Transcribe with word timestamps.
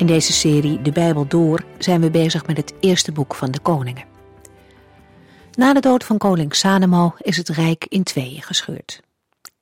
In 0.00 0.06
deze 0.06 0.32
serie 0.32 0.82
De 0.82 0.92
Bijbel 0.92 1.26
Door 1.26 1.64
zijn 1.78 2.00
we 2.00 2.10
bezig 2.10 2.46
met 2.46 2.56
het 2.56 2.74
eerste 2.80 3.12
boek 3.12 3.34
van 3.34 3.50
de 3.50 3.58
Koningen. 3.58 4.04
Na 5.52 5.72
de 5.72 5.80
dood 5.80 6.04
van 6.04 6.18
koning 6.18 6.54
Salomo 6.54 7.14
is 7.18 7.36
het 7.36 7.48
rijk 7.48 7.86
in 7.88 8.02
tweeën 8.02 8.42
gescheurd. 8.42 9.00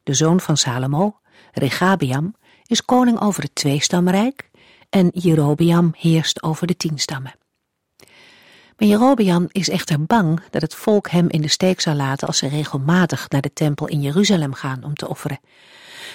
De 0.03 0.15
zoon 0.15 0.41
van 0.41 0.57
Salomo, 0.57 1.19
Regabiam, 1.53 2.35
is 2.67 2.85
koning 2.85 3.21
over 3.21 3.43
het 3.43 3.55
tweestamrijk 3.55 4.51
en 4.91 5.11
Jerobeam 5.13 5.95
heerst 5.97 6.43
over 6.43 6.67
de 6.67 6.77
tien 6.77 6.99
stammen. 6.99 7.35
Maar 8.77 8.89
Jerobeam 8.89 9.47
is 9.49 9.69
echter 9.69 10.05
bang 10.05 10.41
dat 10.51 10.63
het 10.63 10.75
volk 10.75 11.09
hem 11.09 11.29
in 11.29 11.41
de 11.41 11.49
steek 11.49 11.81
zal 11.81 11.95
laten 11.95 12.27
als 12.27 12.39
ze 12.39 12.49
regelmatig 12.49 13.29
naar 13.29 13.43
de 13.43 13.53
tempel 13.53 13.87
in 13.87 14.01
Jeruzalem 14.01 14.55
gaan 14.55 14.85
om 14.85 14.95
te 14.95 15.09
offeren. 15.09 15.41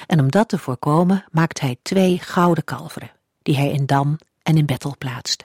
En 0.07 0.19
om 0.19 0.31
dat 0.31 0.49
te 0.49 0.57
voorkomen 0.57 1.25
maakt 1.31 1.59
hij 1.59 1.77
twee 1.81 2.19
gouden 2.19 2.63
kalveren 2.63 3.11
die 3.43 3.55
hij 3.55 3.71
in 3.71 3.85
Dan 3.85 4.19
en 4.41 4.57
in 4.57 4.65
Bethel 4.65 4.95
plaatst. 4.97 5.43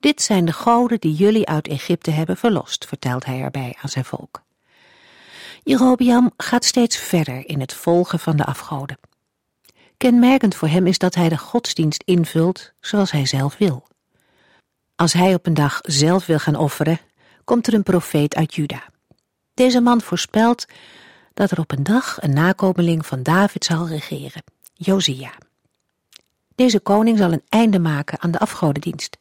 Dit 0.00 0.22
zijn 0.22 0.44
de 0.44 0.52
goden 0.52 1.00
die 1.00 1.14
jullie 1.14 1.46
uit 1.46 1.68
Egypte 1.68 2.10
hebben 2.10 2.36
verlost, 2.36 2.86
vertelt 2.86 3.24
hij 3.24 3.40
erbij 3.40 3.76
aan 3.82 3.88
zijn 3.88 4.04
volk. 4.04 4.42
Jerobiam 5.62 6.32
gaat 6.36 6.64
steeds 6.64 6.96
verder 6.96 7.48
in 7.48 7.60
het 7.60 7.74
volgen 7.74 8.18
van 8.18 8.36
de 8.36 8.44
afgoden. 8.44 8.98
Kenmerkend 9.96 10.54
voor 10.54 10.68
hem 10.68 10.86
is 10.86 10.98
dat 10.98 11.14
hij 11.14 11.28
de 11.28 11.38
godsdienst 11.38 12.02
invult 12.02 12.72
zoals 12.80 13.10
hij 13.10 13.26
zelf 13.26 13.58
wil. 13.58 13.86
Als 14.96 15.12
hij 15.12 15.34
op 15.34 15.46
een 15.46 15.54
dag 15.54 15.78
zelf 15.82 16.26
wil 16.26 16.38
gaan 16.38 16.56
offeren, 16.56 17.00
komt 17.44 17.66
er 17.66 17.74
een 17.74 17.82
profeet 17.82 18.34
uit 18.34 18.54
Juda. 18.54 18.82
Deze 19.54 19.80
man 19.80 20.00
voorspelt 20.00 20.66
dat 21.34 21.50
er 21.50 21.58
op 21.58 21.72
een 21.72 21.82
dag 21.82 22.22
een 22.22 22.32
nakomeling 22.32 23.06
van 23.06 23.22
David 23.22 23.64
zal 23.64 23.88
regeren, 23.88 24.42
Josia. 24.74 25.32
Deze 26.60 26.80
koning 26.80 27.18
zal 27.18 27.32
een 27.32 27.44
einde 27.48 27.78
maken 27.78 28.20
aan 28.20 28.30
de 28.30 28.38
afgodendienst. 28.38 29.18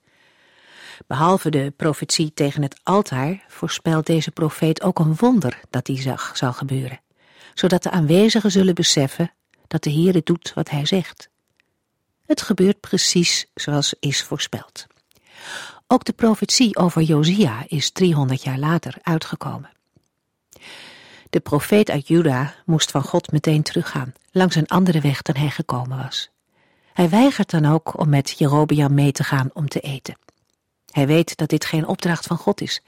Behalve 1.07 1.49
de 1.49 1.73
profetie 1.77 2.33
tegen 2.33 2.61
het 2.61 2.79
altaar 2.83 3.43
voorspelt 3.47 4.05
deze 4.05 4.31
profeet 4.31 4.81
ook 4.81 4.99
een 4.99 5.15
wonder 5.15 5.59
dat 5.69 5.85
die 5.85 6.01
zag 6.01 6.37
zal 6.37 6.53
gebeuren, 6.53 7.01
zodat 7.53 7.83
de 7.83 7.89
aanwezigen 7.89 8.51
zullen 8.51 8.75
beseffen 8.75 9.31
dat 9.67 9.83
de 9.83 9.91
Heere 9.91 10.21
doet 10.23 10.53
wat 10.53 10.69
hij 10.69 10.85
zegt. 10.85 11.29
Het 12.25 12.41
gebeurt 12.41 12.79
precies 12.79 13.45
zoals 13.53 13.93
is 13.99 14.23
voorspeld. 14.23 14.87
Ook 15.87 16.03
de 16.03 16.13
profetie 16.13 16.77
over 16.77 17.01
Josia 17.01 17.63
is 17.67 17.91
300 17.91 18.43
jaar 18.43 18.59
later 18.59 18.97
uitgekomen. 19.01 19.71
De 21.29 21.39
profeet 21.39 21.89
uit 21.89 22.07
Juda 22.07 22.55
moest 22.65 22.91
van 22.91 23.03
God 23.03 23.31
meteen 23.31 23.63
teruggaan, 23.63 24.13
langs 24.31 24.55
een 24.55 24.67
andere 24.67 25.01
weg 25.01 25.21
dan 25.21 25.35
hij 25.35 25.49
gekomen 25.49 25.97
was. 25.97 26.29
Hij 26.93 27.09
weigert 27.09 27.49
dan 27.49 27.65
ook 27.65 27.99
om 27.99 28.09
met 28.09 28.35
Jerobeam 28.37 28.93
mee 28.93 29.11
te 29.11 29.23
gaan 29.23 29.49
om 29.53 29.67
te 29.67 29.79
eten. 29.79 30.17
Hij 30.91 31.07
weet 31.07 31.37
dat 31.37 31.49
dit 31.49 31.65
geen 31.65 31.87
opdracht 31.87 32.25
van 32.25 32.37
God 32.37 32.61
is. 32.61 32.81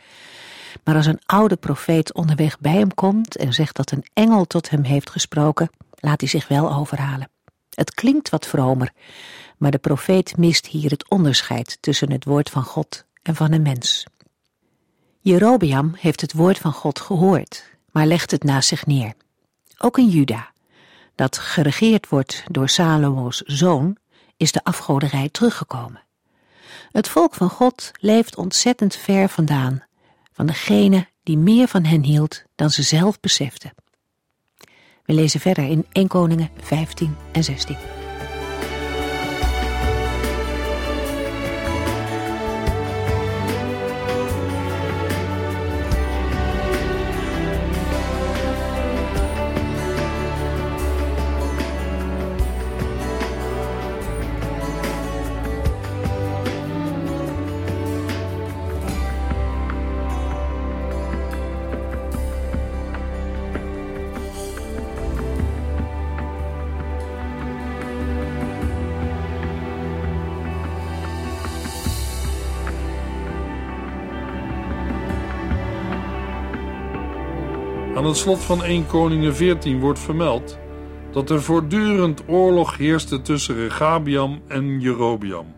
Maar 0.84 0.96
als 0.96 1.06
een 1.06 1.22
oude 1.26 1.56
profeet 1.56 2.14
onderweg 2.14 2.60
bij 2.60 2.78
hem 2.78 2.94
komt 2.94 3.36
en 3.36 3.54
zegt 3.54 3.76
dat 3.76 3.92
een 3.92 4.06
engel 4.14 4.46
tot 4.46 4.70
hem 4.70 4.84
heeft 4.84 5.10
gesproken, 5.10 5.70
laat 6.00 6.20
hij 6.20 6.30
zich 6.30 6.48
wel 6.48 6.74
overhalen. 6.74 7.30
Het 7.70 7.94
klinkt 7.94 8.30
wat 8.30 8.48
vromer, 8.48 8.92
maar 9.58 9.72
de 9.72 9.78
profeet 9.78 10.38
mist 10.38 10.68
hier 10.68 10.90
het 10.90 11.10
onderscheid 11.10 11.78
tussen 11.82 12.12
het 12.12 12.26
woord 12.26 12.50
van 12.50 12.64
God 12.64 13.06
en 13.22 13.36
van 13.36 13.52
een 13.52 13.62
mens. 13.62 14.06
Jerobeam 15.20 15.94
heeft 15.98 16.22
het 16.22 16.34
woord 16.34 16.58
van 16.58 16.74
God 16.74 17.00
gehoord, 17.00 17.64
maar 17.92 18.06
legt 18.06 18.32
het 18.32 18.44
naast 18.44 18.68
zich 18.68 18.86
neer. 18.86 19.14
Ook 19.78 19.98
in 19.98 20.08
Juda, 20.10 20.51
dat 21.16 21.38
geregeerd 21.38 22.10
wordt 22.10 22.44
door 22.48 22.70
Salomo's 22.70 23.38
zoon, 23.38 23.98
is 24.38 24.52
de 24.52 24.64
afgoderij 24.64 25.30
teruggekomen. 25.30 26.04
Het 26.92 27.08
volk 27.08 27.34
van 27.34 27.50
God 27.50 27.92
leeft 28.00 28.36
ontzettend 28.36 28.96
ver 28.96 29.30
vandaan, 29.30 29.84
van 30.34 30.46
degene 30.46 31.08
die 31.24 31.38
meer 31.38 31.68
van 31.68 31.84
hen 31.84 32.04
hield 32.04 32.44
dan 32.56 32.70
ze 32.70 32.84
zelf 32.84 33.20
beseften. 33.20 33.74
We 35.06 35.14
lezen 35.14 35.40
verder 35.40 35.64
in 35.64 35.86
1 35.92 36.08
Koningen 36.08 36.50
15 36.62 37.16
en 37.32 37.44
16. 37.44 38.01
Slot 78.22 78.44
van 78.44 78.64
1 78.64 78.88
Koningen 78.88 79.36
14 79.36 79.80
wordt 79.80 80.00
vermeld 80.00 80.58
dat 81.12 81.30
er 81.30 81.42
voortdurend 81.42 82.28
oorlog 82.28 82.78
heerste 82.78 83.22
tussen 83.22 83.56
Regabiam 83.56 84.42
en 84.48 84.80
Jerobiam. 84.80 85.56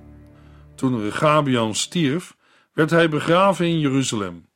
Toen 0.75 1.01
Regabiam 1.01 1.73
stierf, 1.73 2.35
werd 2.73 2.89
hij 2.89 3.09
begraven 3.09 3.65
in 3.65 3.79
Jeruzalem. 3.79 4.47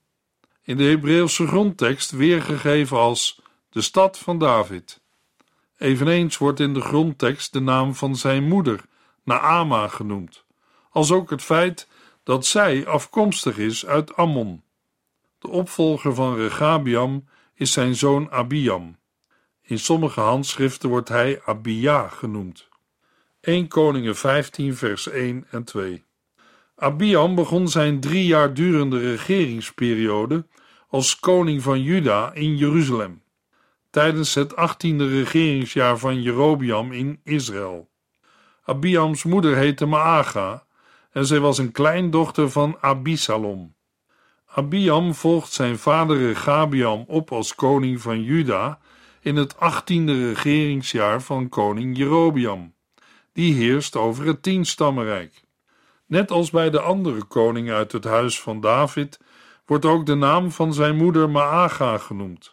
In 0.64 0.78
de 0.78 0.84
Hebreeuwse 0.84 1.48
grondtekst 1.48 2.12
weergegeven 2.12 2.98
als 2.98 3.42
de 3.70 3.82
stad 3.82 4.18
van 4.18 4.38
David. 4.38 5.02
Eveneens 5.78 6.38
wordt 6.38 6.60
in 6.60 6.74
de 6.74 6.82
grondtekst 6.82 7.54
de 7.54 7.60
naam 7.60 7.96
van 7.96 8.16
zijn 8.16 8.44
moeder, 8.44 8.86
Naama, 9.24 9.88
genoemd, 9.88 10.44
als 10.90 11.12
ook 11.12 11.30
het 11.30 11.42
feit 11.42 11.88
dat 12.24 12.46
zij 12.46 12.88
afkomstig 12.88 13.58
is 13.58 13.86
uit 13.86 14.16
Ammon. 14.16 14.64
De 15.40 15.48
opvolger 15.48 16.14
van 16.14 16.36
Regabiam 16.36 17.24
is 17.58 17.72
zijn 17.72 17.96
zoon 17.96 18.32
Abiam. 18.32 18.98
In 19.62 19.80
sommige 19.80 20.20
handschriften 20.20 20.90
wordt 20.90 21.10
hij 21.10 21.42
Abia 21.46 22.08
genoemd. 22.08 22.68
1 23.42 23.68
Koningen 23.68 24.16
15 24.16 24.76
vers 24.76 25.10
1 25.10 25.46
en 25.50 25.64
2 25.64 26.06
Abiam 26.76 27.36
begon 27.36 27.68
zijn 27.68 28.00
drie 28.00 28.26
jaar 28.26 28.54
durende 28.54 29.00
regeringsperiode 29.00 30.46
als 30.88 31.20
koning 31.20 31.62
van 31.62 31.82
Juda 31.82 32.34
in 32.34 32.58
Jeruzalem, 32.58 33.24
tijdens 33.90 34.34
het 34.34 34.56
achttiende 34.56 35.08
regeringsjaar 35.08 35.98
van 35.98 36.22
Jerobiam 36.22 36.92
in 36.92 37.20
Israël. 37.24 37.90
Abiams 38.64 39.24
moeder 39.24 39.56
heette 39.56 39.86
Maaga 39.86 40.66
en 41.12 41.26
zij 41.26 41.40
was 41.40 41.58
een 41.58 41.72
kleindochter 41.72 42.52
van 42.52 42.78
Abisalom. 42.82 43.76
Abiam 44.58 45.14
volgt 45.14 45.54
zijn 45.54 45.78
vader 45.78 46.18
Regabiam 46.18 47.04
op 47.08 47.32
als 47.32 47.56
koning 47.56 48.02
van 48.02 48.24
Juda 48.24 48.80
in 49.22 49.36
het 49.36 49.60
achttiende 49.60 50.28
regeringsjaar 50.28 51.22
van 51.22 51.50
koning 51.50 51.98
Jerobiam. 51.98 52.74
Die 53.34 53.54
heerst 53.54 53.96
over 53.96 54.26
het 54.26 54.44
tienstammenrijk. 54.44 55.44
Net 56.06 56.32
als 56.32 56.50
bij 56.50 56.70
de 56.70 56.80
andere 56.80 57.24
koningen 57.24 57.76
uit 57.76 57.92
het 57.92 58.04
huis 58.04 58.42
van 58.42 58.62
David 58.62 59.20
wordt 59.66 59.86
ook 59.86 60.06
de 60.06 60.16
naam 60.16 60.52
van 60.52 60.74
zijn 60.74 60.96
moeder 60.96 61.30
Maaga 61.30 61.98
genoemd. 61.98 62.52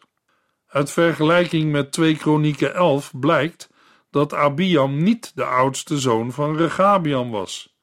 Uit 0.69 0.91
vergelijking 0.91 1.73
met 1.73 1.93
2 1.93 2.17
Kronieken 2.17 2.75
11 2.75 3.13
blijkt 3.21 3.71
dat 4.11 4.35
Abiam 4.35 5.03
niet 5.03 5.33
de 5.35 5.45
oudste 5.45 5.99
zoon 5.99 6.33
van 6.33 6.57
Regabiam 6.57 7.31
was, 7.31 7.77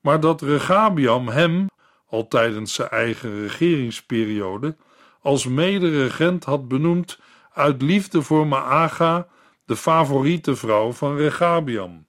maar 0.00 0.20
dat 0.20 0.42
Regabiam 0.42 1.28
hem 1.28 1.68
al 2.10 2.28
tijdens 2.28 2.74
zijn 2.74 2.88
eigen 2.88 3.40
regeringsperiode, 3.42 4.76
als 5.20 5.46
mederegent 5.46 6.44
had 6.44 6.68
benoemd 6.68 7.18
uit 7.52 7.82
liefde 7.82 8.22
voor 8.22 8.46
Maaga, 8.46 9.28
de 9.64 9.76
favoriete 9.76 10.56
vrouw 10.56 10.92
van 10.92 11.16
Regabiam. 11.16 12.06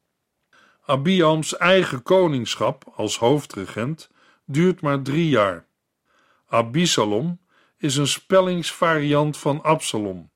Abiams 0.86 1.58
eigen 1.58 2.04
koningschap 2.04 2.92
als 2.96 3.18
hoofdregent 3.18 4.10
duurt 4.46 4.82
maar 4.82 5.02
drie 5.02 5.30
jaar. 5.30 5.68
Abisalom 6.48 7.40
is 7.78 7.96
een 7.96 8.08
spellingsvariant 8.08 9.38
van 9.38 9.64
Absalom. 9.64 10.32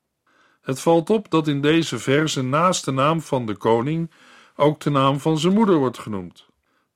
Het 0.61 0.81
valt 0.81 1.09
op 1.09 1.29
dat 1.29 1.47
in 1.47 1.61
deze 1.61 1.99
verse 1.99 2.41
naast 2.41 2.85
de 2.85 2.91
naam 2.91 3.21
van 3.21 3.45
de 3.45 3.55
koning 3.55 4.11
ook 4.55 4.79
de 4.79 4.89
naam 4.89 5.19
van 5.19 5.37
zijn 5.37 5.53
moeder 5.53 5.75
wordt 5.75 5.99
genoemd. 5.99 6.45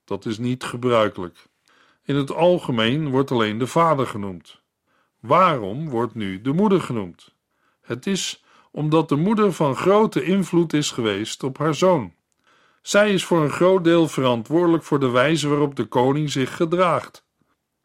Dat 0.04 0.26
is 0.26 0.38
niet 0.38 0.64
gebruikelijk. 0.64 1.49
In 2.02 2.16
het 2.16 2.32
algemeen 2.32 3.08
wordt 3.08 3.30
alleen 3.30 3.58
de 3.58 3.66
vader 3.66 4.06
genoemd. 4.06 4.60
Waarom 5.20 5.88
wordt 5.88 6.14
nu 6.14 6.40
de 6.40 6.52
moeder 6.52 6.80
genoemd? 6.80 7.34
Het 7.80 8.06
is 8.06 8.44
omdat 8.70 9.08
de 9.08 9.16
moeder 9.16 9.52
van 9.52 9.76
grote 9.76 10.22
invloed 10.22 10.72
is 10.72 10.90
geweest 10.90 11.42
op 11.42 11.58
haar 11.58 11.74
zoon. 11.74 12.12
Zij 12.82 13.12
is 13.12 13.24
voor 13.24 13.42
een 13.42 13.50
groot 13.50 13.84
deel 13.84 14.08
verantwoordelijk 14.08 14.82
voor 14.82 15.00
de 15.00 15.08
wijze 15.08 15.48
waarop 15.48 15.76
de 15.76 15.84
koning 15.84 16.30
zich 16.30 16.56
gedraagt. 16.56 17.24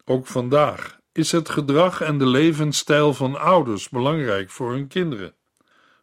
Ook 0.04 0.26
vandaag 0.26 0.98
is 1.12 1.32
het 1.32 1.48
gedrag 1.48 2.00
en 2.00 2.18
de 2.18 2.26
levensstijl 2.26 3.14
van 3.14 3.40
ouders 3.40 3.88
belangrijk 3.88 4.50
voor 4.50 4.70
hun 4.72 4.86
kinderen. 4.86 5.34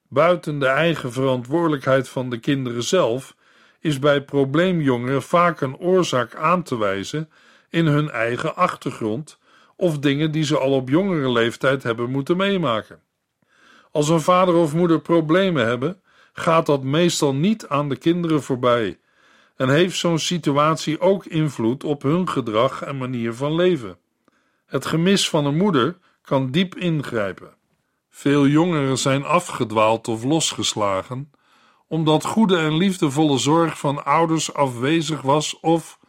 Buiten 0.07 0.59
de 0.59 0.67
eigen 0.67 1.11
verantwoordelijkheid 1.11 2.09
van 2.09 2.29
de 2.29 2.39
kinderen 2.39 2.83
zelf 2.83 3.35
is 3.79 3.99
bij 3.99 4.23
probleemjongeren 4.23 5.21
vaak 5.21 5.61
een 5.61 5.77
oorzaak 5.77 6.35
aan 6.35 6.63
te 6.63 6.77
wijzen 6.77 7.29
in 7.73 7.85
hun 7.85 8.09
eigen 8.09 8.55
achtergrond 8.55 9.37
of 9.75 9.99
dingen 9.99 10.31
die 10.31 10.43
ze 10.43 10.57
al 10.57 10.71
op 10.71 10.89
jongere 10.89 11.31
leeftijd 11.31 11.83
hebben 11.83 12.09
moeten 12.09 12.37
meemaken. 12.37 12.99
Als 13.91 14.09
een 14.09 14.21
vader 14.21 14.55
of 14.55 14.73
moeder 14.73 14.99
problemen 14.99 15.65
hebben, 15.65 16.01
gaat 16.33 16.65
dat 16.65 16.83
meestal 16.83 17.33
niet 17.35 17.67
aan 17.67 17.89
de 17.89 17.95
kinderen 17.95 18.43
voorbij 18.43 18.99
en 19.55 19.69
heeft 19.69 19.97
zo'n 19.97 20.19
situatie 20.19 20.99
ook 20.99 21.25
invloed 21.25 21.83
op 21.83 22.01
hun 22.01 22.29
gedrag 22.29 22.81
en 22.81 22.97
manier 22.97 23.33
van 23.33 23.55
leven. 23.55 23.97
Het 24.65 24.85
gemis 24.85 25.29
van 25.29 25.45
een 25.45 25.57
moeder 25.57 25.97
kan 26.21 26.51
diep 26.51 26.75
ingrijpen. 26.75 27.53
Veel 28.09 28.47
jongeren 28.47 28.97
zijn 28.97 29.23
afgedwaald 29.23 30.07
of 30.07 30.23
losgeslagen 30.23 31.31
omdat 31.93 32.25
goede 32.25 32.57
en 32.57 32.77
liefdevolle 32.77 33.37
zorg 33.37 33.79
van 33.79 34.05
ouders 34.05 34.53
afwezig 34.53 35.21
was 35.21 35.59
of, 35.59 35.99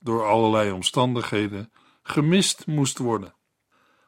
door 0.00 0.26
allerlei 0.26 0.70
omstandigheden, 0.70 1.72
gemist 2.02 2.66
moest 2.66 2.98
worden. 2.98 3.34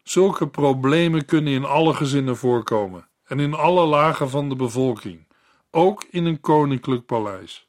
Zulke 0.03 0.49
problemen 0.49 1.25
kunnen 1.25 1.53
in 1.53 1.65
alle 1.65 1.95
gezinnen 1.95 2.37
voorkomen 2.37 3.09
en 3.25 3.41
in 3.41 3.55
alle 3.55 3.87
lagen 3.87 4.31
van 4.31 4.49
de 4.49 4.57
bevolking, 4.57 5.27
ook 5.71 6.05
in 6.11 6.25
een 6.25 6.41
koninklijk 6.41 7.07
paleis. 7.07 7.69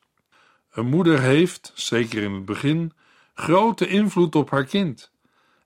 Een 0.71 0.87
moeder 0.87 1.19
heeft, 1.21 1.71
zeker 1.75 2.23
in 2.23 2.33
het 2.33 2.45
begin, 2.45 2.93
grote 3.33 3.87
invloed 3.87 4.35
op 4.35 4.49
haar 4.49 4.65
kind. 4.65 5.11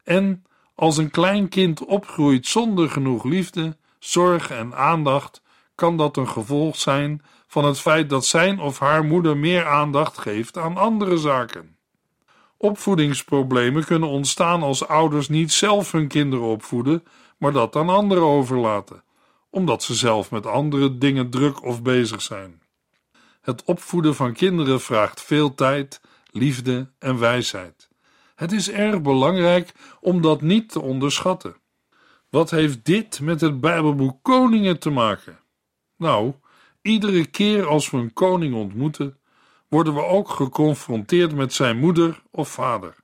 En 0.03 0.43
als 0.75 0.97
een 0.97 1.11
klein 1.11 1.49
kind 1.49 1.85
opgroeit 1.85 2.47
zonder 2.47 2.89
genoeg 2.89 3.23
liefde, 3.23 3.77
zorg 3.99 4.51
en 4.51 4.75
aandacht, 4.75 5.41
kan 5.75 5.97
dat 5.97 6.17
een 6.17 6.27
gevolg 6.27 6.75
zijn 6.75 7.21
van 7.47 7.65
het 7.65 7.79
feit 7.79 8.09
dat 8.09 8.25
zijn 8.25 8.59
of 8.59 8.79
haar 8.79 9.03
moeder 9.03 9.37
meer 9.37 9.65
aandacht 9.65 10.17
geeft 10.17 10.57
aan 10.57 10.77
andere 10.77 11.17
zaken. 11.17 11.76
Opvoedingsproblemen 12.57 13.85
kunnen 13.85 14.09
ontstaan 14.09 14.61
als 14.61 14.87
ouders 14.87 15.29
niet 15.29 15.51
zelf 15.51 15.91
hun 15.91 16.07
kinderen 16.07 16.45
opvoeden, 16.45 17.03
maar 17.37 17.51
dat 17.51 17.75
aan 17.75 17.89
anderen 17.89 18.23
overlaten, 18.23 19.03
omdat 19.49 19.83
ze 19.83 19.95
zelf 19.95 20.31
met 20.31 20.45
andere 20.45 20.97
dingen 20.97 21.29
druk 21.29 21.63
of 21.63 21.81
bezig 21.81 22.21
zijn. 22.21 22.61
Het 23.41 23.63
opvoeden 23.63 24.15
van 24.15 24.33
kinderen 24.33 24.81
vraagt 24.81 25.21
veel 25.21 25.55
tijd, 25.55 26.01
liefde 26.31 26.89
en 26.99 27.19
wijsheid. 27.19 27.89
Het 28.35 28.51
is 28.51 28.69
erg 28.69 29.01
belangrijk 29.01 29.73
om 30.01 30.21
dat 30.21 30.41
niet 30.41 30.69
te 30.69 30.81
onderschatten. 30.81 31.55
Wat 32.29 32.49
heeft 32.49 32.85
dit 32.85 33.19
met 33.19 33.41
het 33.41 33.61
Bijbelboek 33.61 34.17
Koningen 34.21 34.79
te 34.79 34.89
maken? 34.89 35.39
Nou, 35.97 36.33
iedere 36.81 37.25
keer 37.25 37.67
als 37.67 37.89
we 37.89 37.97
een 37.97 38.13
koning 38.13 38.55
ontmoeten, 38.55 39.17
worden 39.67 39.93
we 39.93 40.03
ook 40.03 40.29
geconfronteerd 40.29 41.35
met 41.35 41.53
zijn 41.53 41.77
moeder 41.77 42.21
of 42.31 42.49
vader. 42.49 42.95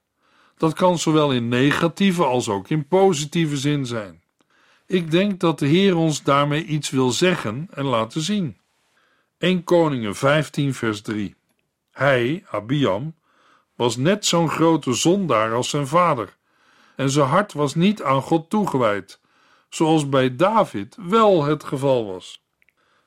Dat 0.58 0.74
kan 0.74 1.00
zowel 1.00 1.32
in 1.32 1.48
negatieve 1.48 2.24
als 2.24 2.50
ook 2.50 2.70
in 2.70 2.88
positieve 2.88 3.58
zin 3.58 3.86
zijn. 3.86 4.24
Ik 4.86 5.12
denk 5.12 5.40
dat 5.40 5.60
de 5.60 5.66
Heer 5.66 5.96
ons 5.98 6.24
daarmee 6.24 6.66
iets 6.66 6.90
wil 6.90 7.12
zeggen 7.12 7.68
en 7.72 7.86
laten 7.86 8.22
zien. 8.22 8.58
1 9.38 9.64
Koningen 9.64 10.16
15 10.16 10.74
vers 10.74 11.02
3 11.02 11.36
Hij, 11.92 12.44
Abiam, 12.50 13.16
was 13.76 13.98
net 13.98 14.26
zo'n 14.26 14.50
grote 14.50 14.94
zondaar 14.94 15.54
als 15.54 15.70
zijn 15.70 15.88
vader, 15.88 16.38
en 16.96 17.10
zijn 17.10 17.28
hart 17.28 17.54
was 17.54 17.76
niet 17.76 18.04
aan 18.04 18.22
God 18.22 18.50
toegewijd, 18.50 19.20
zoals 19.70 20.10
bij 20.10 20.36
David 20.36 20.98
wel 21.02 21.44
het 21.44 21.64
geval 21.64 22.06
was. 22.06 22.44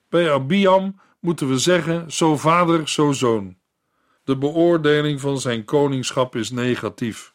Bij 0.08 0.32
Abiam 0.32 1.00
moeten 1.20 1.48
we 1.48 1.58
zeggen: 1.58 2.12
zo 2.12 2.36
vader, 2.36 2.88
zo 2.88 3.12
zoon. 3.12 3.56
De 4.24 4.36
beoordeling 4.36 5.20
van 5.20 5.40
zijn 5.40 5.64
koningschap 5.64 6.36
is 6.36 6.50
negatief. 6.50 7.34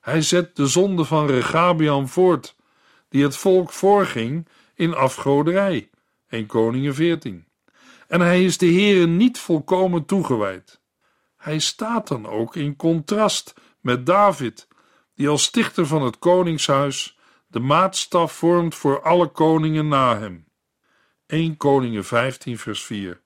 Hij 0.00 0.22
zet 0.22 0.56
de 0.56 0.66
zonde 0.66 1.04
van 1.04 1.26
Regabiam 1.26 2.08
voort, 2.08 2.56
die 3.08 3.22
het 3.22 3.36
volk 3.36 3.72
voorging 3.72 4.48
in 4.74 4.94
afgoderij. 4.94 5.90
1 6.28 6.46
Koningen 6.46 6.94
14. 6.94 7.46
En 8.08 8.20
hij 8.20 8.44
is 8.44 8.58
de 8.58 8.66
Heere 8.66 9.06
niet 9.06 9.38
volkomen 9.38 10.04
toegewijd. 10.04 10.80
Hij 11.36 11.58
staat 11.58 12.08
dan 12.08 12.26
ook 12.26 12.56
in 12.56 12.76
contrast 12.76 13.54
met 13.80 14.06
David, 14.06 14.68
die 15.14 15.28
als 15.28 15.42
stichter 15.42 15.86
van 15.86 16.02
het 16.02 16.18
koningshuis 16.18 17.18
de 17.46 17.60
maatstaf 17.60 18.32
vormt 18.32 18.74
voor 18.74 19.02
alle 19.02 19.28
koningen 19.28 19.88
na 19.88 20.18
hem. 20.18 20.43
1 21.26 21.56
Koningen 21.56 22.04
15 22.04 22.58
vers 22.58 22.82
4 22.82 23.20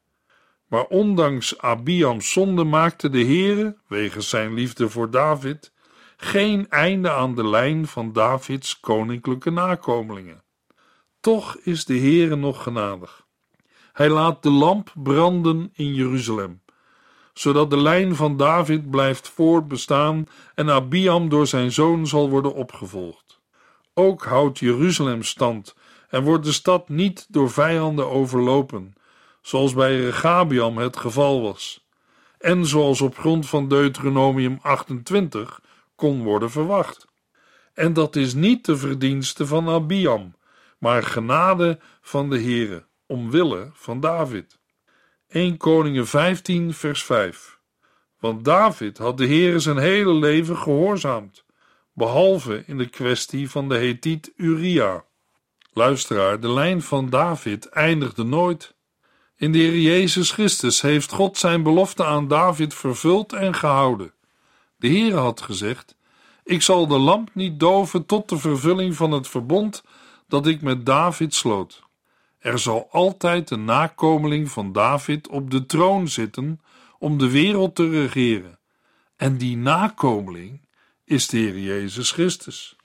Maar 0.66 0.84
ondanks 0.84 1.58
Abiams 1.58 2.32
zonde 2.32 2.64
maakte 2.64 3.08
de 3.08 3.24
Heere, 3.24 3.76
wegens 3.86 4.28
zijn 4.28 4.54
liefde 4.54 4.88
voor 4.88 5.10
David, 5.10 5.72
geen 6.16 6.68
einde 6.68 7.10
aan 7.10 7.34
de 7.34 7.48
lijn 7.48 7.86
van 7.86 8.12
Davids 8.12 8.80
koninklijke 8.80 9.50
nakomelingen. 9.50 10.42
Toch 11.20 11.56
is 11.56 11.84
de 11.84 11.98
Heere 11.98 12.36
nog 12.36 12.62
genadig. 12.62 13.26
Hij 13.92 14.08
laat 14.08 14.42
de 14.42 14.50
lamp 14.50 14.92
branden 14.94 15.70
in 15.72 15.94
Jeruzalem, 15.94 16.62
zodat 17.32 17.70
de 17.70 17.80
lijn 17.80 18.16
van 18.16 18.36
David 18.36 18.90
blijft 18.90 19.28
voortbestaan 19.28 20.26
en 20.54 20.70
Abiam 20.70 21.28
door 21.28 21.46
zijn 21.46 21.72
zoon 21.72 22.06
zal 22.06 22.30
worden 22.30 22.54
opgevolgd. 22.54 23.40
Ook 23.94 24.24
houdt 24.24 24.58
Jeruzalem 24.58 25.22
stand 25.22 25.74
en 26.08 26.22
wordt 26.22 26.44
de 26.44 26.52
stad 26.52 26.88
niet 26.88 27.26
door 27.28 27.50
vijanden 27.50 28.10
overlopen, 28.10 28.94
zoals 29.42 29.74
bij 29.74 30.00
Regabiam 30.00 30.78
het 30.78 30.96
geval 30.96 31.42
was, 31.42 31.86
en 32.38 32.66
zoals 32.66 33.00
op 33.00 33.18
grond 33.18 33.48
van 33.48 33.68
Deuteronomium 33.68 34.58
28 34.62 35.60
kon 35.94 36.22
worden 36.22 36.50
verwacht. 36.50 37.06
En 37.74 37.92
dat 37.92 38.16
is 38.16 38.34
niet 38.34 38.64
de 38.64 38.76
verdienste 38.76 39.46
van 39.46 39.68
Abiam, 39.68 40.34
maar 40.78 41.02
genade 41.02 41.78
van 42.00 42.30
de 42.30 42.40
Heere, 42.40 42.84
omwille 43.06 43.70
van 43.72 44.00
David. 44.00 44.58
1 45.28 45.56
Koningen 45.56 46.06
15 46.06 46.74
vers 46.74 47.04
5 47.04 47.58
Want 48.18 48.44
David 48.44 48.98
had 48.98 49.16
de 49.16 49.26
Heere 49.26 49.58
zijn 49.58 49.78
hele 49.78 50.14
leven 50.14 50.56
gehoorzaamd, 50.56 51.44
behalve 51.92 52.62
in 52.66 52.78
de 52.78 52.88
kwestie 52.88 53.50
van 53.50 53.68
de 53.68 53.76
Hethiet 53.76 54.32
Uria. 54.36 55.04
Luisteraar, 55.72 56.40
de 56.40 56.52
lijn 56.52 56.82
van 56.82 57.10
David 57.10 57.68
eindigde 57.68 58.24
nooit. 58.24 58.74
In 59.36 59.52
de 59.52 59.58
Heer 59.58 59.78
Jezus 59.78 60.30
Christus 60.30 60.80
heeft 60.80 61.12
God 61.12 61.38
zijn 61.38 61.62
belofte 61.62 62.04
aan 62.04 62.28
David 62.28 62.74
vervuld 62.74 63.32
en 63.32 63.54
gehouden. 63.54 64.12
De 64.76 64.88
Heer 64.88 65.14
had 65.14 65.40
gezegd: 65.40 65.96
Ik 66.44 66.62
zal 66.62 66.86
de 66.86 66.98
lamp 66.98 67.30
niet 67.34 67.60
doven 67.60 68.06
tot 68.06 68.28
de 68.28 68.38
vervulling 68.38 68.96
van 68.96 69.12
het 69.12 69.28
verbond 69.28 69.82
dat 70.28 70.46
ik 70.46 70.62
met 70.62 70.86
David 70.86 71.34
sloot. 71.34 71.82
Er 72.38 72.58
zal 72.58 72.88
altijd 72.90 73.50
een 73.50 73.64
nakomeling 73.64 74.50
van 74.50 74.72
David 74.72 75.28
op 75.28 75.50
de 75.50 75.66
troon 75.66 76.08
zitten 76.08 76.60
om 76.98 77.18
de 77.18 77.30
wereld 77.30 77.74
te 77.74 77.90
regeren. 77.90 78.58
En 79.16 79.38
die 79.38 79.56
nakomeling 79.56 80.60
is 81.04 81.26
de 81.26 81.36
Heer 81.36 81.58
Jezus 81.58 82.10
Christus. 82.10 82.76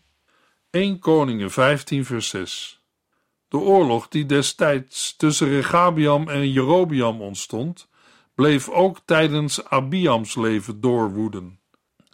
1 0.74 1.00
Koningen 1.00 1.52
15 1.52 2.06
vers 2.06 2.28
6 2.28 2.82
De 3.48 3.58
oorlog 3.58 4.08
die 4.08 4.26
destijds 4.26 5.16
tussen 5.16 5.48
Regabiam 5.48 6.30
en 6.30 6.52
Jerobiam 6.52 7.22
ontstond, 7.22 7.88
bleef 8.36 8.70
ook 8.70 9.00
tijdens 9.06 9.66
Abiams 9.66 10.36
leven 10.36 10.82
doorwoeden. 10.82 11.60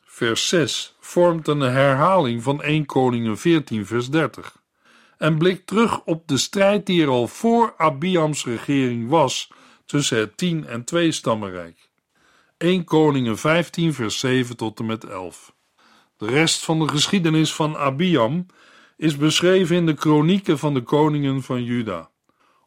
Vers 0.06 0.48
6 0.48 0.96
vormt 1.00 1.48
een 1.48 1.60
herhaling 1.60 2.44
van 2.44 2.62
1 2.62 2.86
Koningen 2.86 3.38
14 3.38 3.86
vers 3.86 4.10
30 4.10 4.62
en 5.18 5.38
blikt 5.38 5.68
terug 5.68 6.04
op 6.04 6.28
de 6.28 6.38
strijd 6.38 6.86
die 6.86 7.02
er 7.02 7.10
al 7.10 7.28
voor 7.28 7.74
Abiams 7.78 8.46
regering 8.46 9.10
was 9.10 9.52
tussen 9.86 10.18
het 10.18 10.38
tien 10.38 10.66
en 10.66 10.84
twee 10.84 11.12
stammenrijk. 11.12 11.90
1 12.58 12.84
Koningen 12.84 13.38
15 13.38 13.94
vers 13.94 14.20
7 14.20 14.58
tot 14.58 14.80
en 14.80 14.86
met 14.86 15.04
11. 15.04 15.58
De 16.20 16.28
rest 16.28 16.66
van 16.66 16.80
de 16.80 16.88
geschiedenis 16.88 17.54
van 17.54 17.78
Abiam 17.78 18.46
is 18.98 19.18
beschreven 19.18 19.76
in 19.76 19.86
de 19.86 19.94
kronieken 19.94 20.60
van 20.60 20.74
de 20.74 20.82
koningen 20.82 21.42
van 21.44 21.64
Juda. 21.64 22.10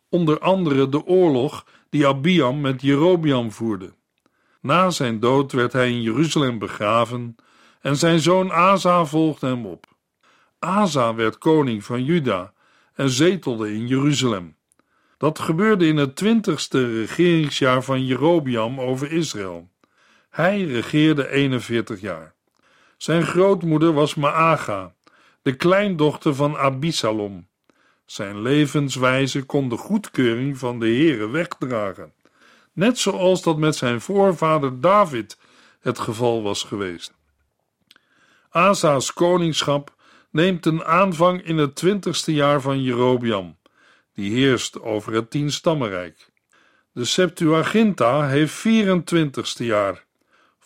Onder 0.09 0.39
andere 0.39 0.89
de 0.89 1.05
oorlog 1.05 1.67
die 1.91 2.07
Abiam 2.07 2.61
met 2.61 2.83
Jerobiam 2.83 3.53
voerde. 3.53 3.93
Na 4.61 4.91
zijn 4.91 5.21
dood 5.21 5.53
werd 5.53 5.73
hij 5.73 5.91
in 5.91 6.03
Jeruzalem 6.03 6.59
begraven 6.59 7.37
en 7.81 7.97
zijn 7.97 8.21
zoon 8.21 8.53
Asa 8.53 9.05
volgde 9.05 9.47
hem 9.47 9.67
op. 9.67 9.87
Asa 10.59 11.15
werd 11.15 11.39
koning 11.39 11.85
van 11.85 12.05
Juda 12.05 12.53
en 12.95 13.11
zetelde 13.11 13.75
in 13.75 13.87
Jeruzalem. 13.87 14.57
Dat 15.19 15.39
gebeurde 15.39 15.87
in 15.87 15.97
het 15.97 16.17
twintigste 16.17 16.95
regeringsjaar 16.95 17.83
van 17.83 18.07
Jerobiam 18.07 18.81
over 18.81 19.13
Israël. 19.13 19.71
Hij 20.31 20.63
regeerde 20.63 21.29
41 21.29 22.01
jaar. 22.01 22.35
Zijn 23.03 23.27
grootmoeder 23.27 23.93
was 23.93 24.15
Maaga, 24.15 24.95
de 25.43 25.57
kleindochter 25.57 26.35
van 26.35 26.57
Abisalom. 26.57 27.49
Zijn 28.05 28.43
levenswijze 28.43 29.43
kon 29.43 29.69
de 29.69 29.77
goedkeuring 29.77 30.59
van 30.59 30.79
de 30.79 30.87
Heere 30.87 31.29
wegdragen, 31.29 32.13
net 32.73 32.99
zoals 32.99 33.43
dat 33.43 33.59
met 33.59 33.77
zijn 33.77 34.01
voorvader 34.01 34.81
David 34.81 35.39
het 35.81 35.99
geval 35.99 36.43
was 36.43 36.63
geweest. 36.63 37.13
Asa's 38.51 39.13
koningschap 39.13 39.95
neemt 40.31 40.67
een 40.67 40.85
aanvang 40.85 41.43
in 41.45 41.59
het 41.59 41.75
twintigste 41.75 42.33
jaar 42.33 42.61
van 42.61 42.83
Jerobiam, 42.83 43.59
die 44.15 44.31
heerst 44.31 44.81
over 44.81 45.13
het 45.13 45.31
tienstammenrijk. 45.31 46.31
De 46.93 47.05
Septuaginta 47.05 48.27
heeft 48.27 48.65
24ste 48.67 49.65
jaar. 49.65 50.05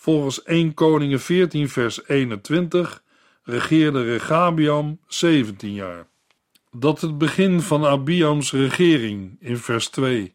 Volgens 0.07 0.43
1 0.43 0.75
Koningen 0.75 1.21
14 1.21 1.69
vers 1.69 2.09
21 2.09 3.03
regeerde 3.43 4.03
Regabiam 4.03 4.99
17 5.07 5.73
jaar. 5.73 6.07
Dat 6.73 7.01
het 7.01 7.19
begin 7.19 7.61
van 7.61 7.87
Abiams 7.87 8.53
regering 8.53 9.37
in 9.41 9.57
vers 9.57 9.89
2 9.89 10.35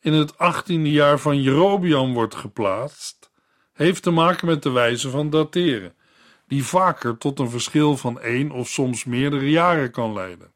in 0.00 0.12
het 0.12 0.32
18e 0.32 0.82
jaar 0.82 1.18
van 1.18 1.42
Jerobiam 1.42 2.12
wordt 2.12 2.34
geplaatst, 2.34 3.30
heeft 3.72 4.02
te 4.02 4.10
maken 4.10 4.46
met 4.46 4.62
de 4.62 4.70
wijze 4.70 5.10
van 5.10 5.30
dateren, 5.30 5.94
die 6.48 6.64
vaker 6.64 7.18
tot 7.18 7.38
een 7.38 7.50
verschil 7.50 7.96
van 7.96 8.20
één 8.20 8.50
of 8.50 8.68
soms 8.68 9.04
meerdere 9.04 9.50
jaren 9.50 9.90
kan 9.90 10.12
leiden. 10.12 10.52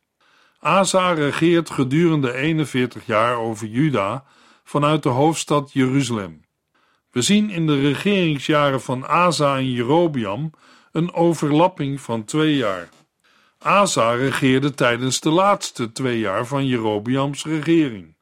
Asa 0.58 1.12
regeert 1.12 1.70
gedurende 1.70 2.32
41 2.32 3.06
jaar 3.06 3.36
over 3.36 3.66
Juda 3.66 4.24
vanuit 4.64 5.02
de 5.02 5.08
hoofdstad 5.08 5.72
Jeruzalem. 5.72 6.43
We 7.14 7.22
zien 7.22 7.50
in 7.50 7.66
de 7.66 7.80
regeringsjaren 7.80 8.80
van 8.80 9.06
Asa 9.06 9.56
en 9.56 9.70
Jerobiam 9.70 10.50
een 10.92 11.12
overlapping 11.12 12.00
van 12.00 12.24
twee 12.24 12.56
jaar. 12.56 12.88
Asa 13.58 14.12
regeerde 14.12 14.74
tijdens 14.74 15.20
de 15.20 15.30
laatste 15.30 15.92
twee 15.92 16.18
jaar 16.18 16.46
van 16.46 16.66
Jerobiams 16.66 17.44
regering. 17.44 18.16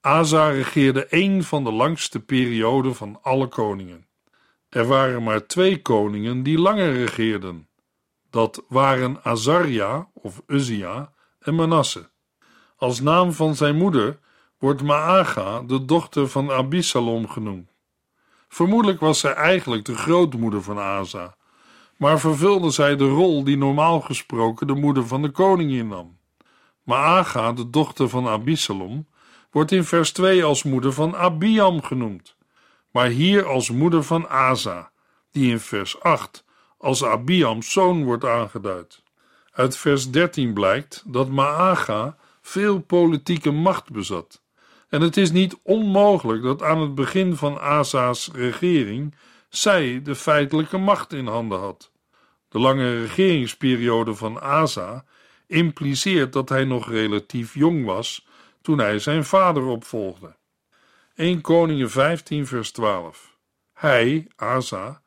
Asa 0.00 0.48
regeerde 0.48 1.06
één 1.06 1.44
van 1.44 1.64
de 1.64 1.72
langste 1.72 2.20
perioden 2.20 2.94
van 2.94 3.18
alle 3.22 3.46
koningen. 3.46 4.06
Er 4.68 4.86
waren 4.86 5.22
maar 5.22 5.46
twee 5.46 5.82
koningen 5.82 6.42
die 6.42 6.58
langer 6.58 6.92
regeerden. 6.92 7.68
Dat 8.30 8.64
waren 8.68 9.20
Azaria 9.22 10.08
of 10.12 10.42
Uzia 10.46 11.12
en 11.38 11.54
Manasse. 11.54 12.10
Als 12.76 13.00
naam 13.00 13.32
van 13.32 13.56
zijn 13.56 13.76
moeder 13.76 14.18
wordt 14.58 14.82
Maaga 14.82 15.60
de 15.62 15.84
dochter 15.84 16.28
van 16.28 16.50
Abisalom 16.50 17.28
genoemd. 17.28 17.74
Vermoedelijk 18.48 19.00
was 19.00 19.20
zij 19.20 19.32
eigenlijk 19.32 19.84
de 19.84 19.94
grootmoeder 19.96 20.62
van 20.62 20.78
Asa, 20.78 21.36
maar 21.96 22.20
vervulde 22.20 22.70
zij 22.70 22.96
de 22.96 23.08
rol 23.08 23.44
die 23.44 23.56
normaal 23.56 24.00
gesproken 24.00 24.66
de 24.66 24.74
moeder 24.74 25.06
van 25.06 25.22
de 25.22 25.30
koning 25.30 25.70
innam. 25.70 26.18
Maaga, 26.82 27.52
de 27.52 27.70
dochter 27.70 28.08
van 28.08 28.28
Abisalom, 28.28 29.06
wordt 29.50 29.72
in 29.72 29.84
vers 29.84 30.12
2 30.12 30.44
als 30.44 30.62
moeder 30.62 30.92
van 30.92 31.16
Abiam 31.16 31.82
genoemd, 31.82 32.36
maar 32.90 33.08
hier 33.08 33.46
als 33.46 33.70
moeder 33.70 34.02
van 34.02 34.28
Asa, 34.28 34.90
die 35.30 35.50
in 35.50 35.60
vers 35.60 36.00
8 36.00 36.44
als 36.78 37.04
Abiams 37.04 37.72
zoon 37.72 38.04
wordt 38.04 38.24
aangeduid. 38.24 39.02
Uit 39.52 39.76
vers 39.76 40.10
13 40.10 40.52
blijkt 40.54 41.02
dat 41.06 41.28
Maaga 41.28 42.16
veel 42.42 42.80
politieke 42.80 43.50
macht 43.50 43.90
bezat. 43.90 44.42
En 44.88 45.00
het 45.00 45.16
is 45.16 45.30
niet 45.30 45.58
onmogelijk 45.62 46.42
dat 46.42 46.62
aan 46.62 46.80
het 46.80 46.94
begin 46.94 47.36
van 47.36 47.58
Asa's 47.60 48.30
regering 48.32 49.14
zij 49.48 50.02
de 50.02 50.14
feitelijke 50.14 50.78
macht 50.78 51.12
in 51.12 51.26
handen 51.26 51.58
had. 51.58 51.92
De 52.48 52.58
lange 52.58 53.00
regeringsperiode 53.00 54.14
van 54.14 54.40
Asa 54.40 55.04
impliceert 55.46 56.32
dat 56.32 56.48
hij 56.48 56.64
nog 56.64 56.88
relatief 56.90 57.54
jong 57.54 57.84
was 57.84 58.26
toen 58.62 58.78
hij 58.78 58.98
zijn 58.98 59.24
vader 59.24 59.64
opvolgde. 59.64 60.36
1 61.14 61.40
Koningen 61.40 61.90
15 61.90 62.46
vers 62.46 62.70
12 62.70 63.36
Hij, 63.72 64.26
Asa, 64.36 65.02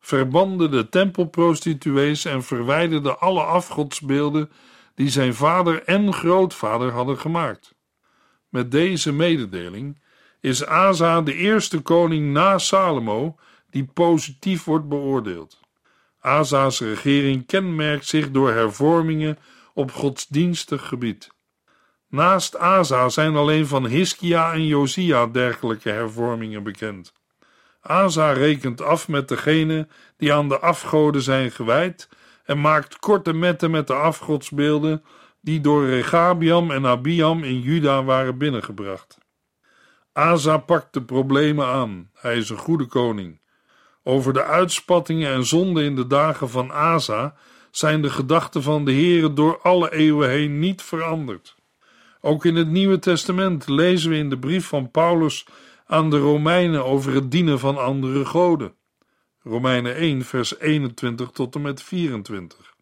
verbande 0.00 0.68
de 0.68 0.88
tempelprostituees 0.88 2.24
en 2.24 2.42
verwijderde 2.42 3.16
alle 3.16 3.42
afgodsbeelden 3.42 4.50
die 4.94 5.08
zijn 5.08 5.34
vader 5.34 5.82
en 5.84 6.12
grootvader 6.12 6.92
hadden 6.92 7.18
gemaakt. 7.18 7.74
Met 8.48 8.70
deze 8.70 9.12
mededeling 9.12 10.00
is 10.40 10.64
Asa 10.64 11.20
de 11.20 11.34
eerste 11.34 11.80
koning 11.80 12.32
na 12.32 12.58
Salomo 12.58 13.36
die 13.70 13.84
positief 13.94 14.64
wordt 14.64 14.88
beoordeeld. 14.88 15.60
Asa's 16.20 16.80
regering 16.80 17.46
kenmerkt 17.46 18.06
zich 18.06 18.30
door 18.30 18.52
hervormingen 18.52 19.38
op 19.74 19.92
godsdienstig 19.92 20.88
gebied. 20.88 21.30
Naast 22.08 22.56
Asa 22.56 23.08
zijn 23.08 23.36
alleen 23.36 23.66
van 23.66 23.86
Hiskia 23.86 24.52
en 24.52 24.66
Josia 24.66 25.26
dergelijke 25.26 25.90
hervormingen 25.90 26.62
bekend. 26.62 27.12
Asa 27.80 28.32
rekent 28.32 28.82
af 28.82 29.08
met 29.08 29.28
degenen 29.28 29.90
die 30.16 30.32
aan 30.32 30.48
de 30.48 30.58
afgoden 30.58 31.22
zijn 31.22 31.50
gewijd 31.50 32.08
en 32.44 32.60
maakt 32.60 32.98
korte 32.98 33.32
metten 33.32 33.70
met 33.70 33.86
de 33.86 33.94
afgodsbeelden 33.94 35.04
die 35.40 35.60
door 35.60 35.86
Regabiam 35.86 36.70
en 36.70 36.86
Abiam 36.86 37.44
in 37.44 37.60
Juda 37.60 38.04
waren 38.04 38.38
binnengebracht. 38.38 39.18
Asa 40.12 40.56
pakt 40.56 40.92
de 40.92 41.02
problemen 41.02 41.66
aan, 41.66 42.10
hij 42.14 42.36
is 42.36 42.50
een 42.50 42.58
goede 42.58 42.86
koning. 42.86 43.40
Over 44.02 44.32
de 44.32 44.44
uitspattingen 44.44 45.32
en 45.32 45.46
zonden 45.46 45.84
in 45.84 45.96
de 45.96 46.06
dagen 46.06 46.50
van 46.50 46.72
Asa 46.72 47.34
zijn 47.70 48.02
de 48.02 48.10
gedachten 48.10 48.62
van 48.62 48.84
de 48.84 48.92
Heere 48.92 49.32
door 49.32 49.60
alle 49.62 49.92
eeuwen 49.92 50.28
heen 50.28 50.58
niet 50.58 50.82
veranderd. 50.82 51.56
Ook 52.20 52.44
in 52.44 52.56
het 52.56 52.68
Nieuwe 52.68 52.98
Testament 52.98 53.68
lezen 53.68 54.10
we 54.10 54.16
in 54.16 54.30
de 54.30 54.38
brief 54.38 54.66
van 54.66 54.90
Paulus 54.90 55.46
aan 55.86 56.10
de 56.10 56.18
Romeinen 56.18 56.84
over 56.84 57.14
het 57.14 57.30
dienen 57.30 57.58
van 57.58 57.78
andere 57.78 58.24
goden. 58.24 58.74
Romeinen 59.42 59.94
1, 59.94 60.24
vers 60.24 60.58
21 60.58 61.30
tot 61.30 61.54
en 61.54 61.62
met 61.62 61.82
24. 61.82 62.76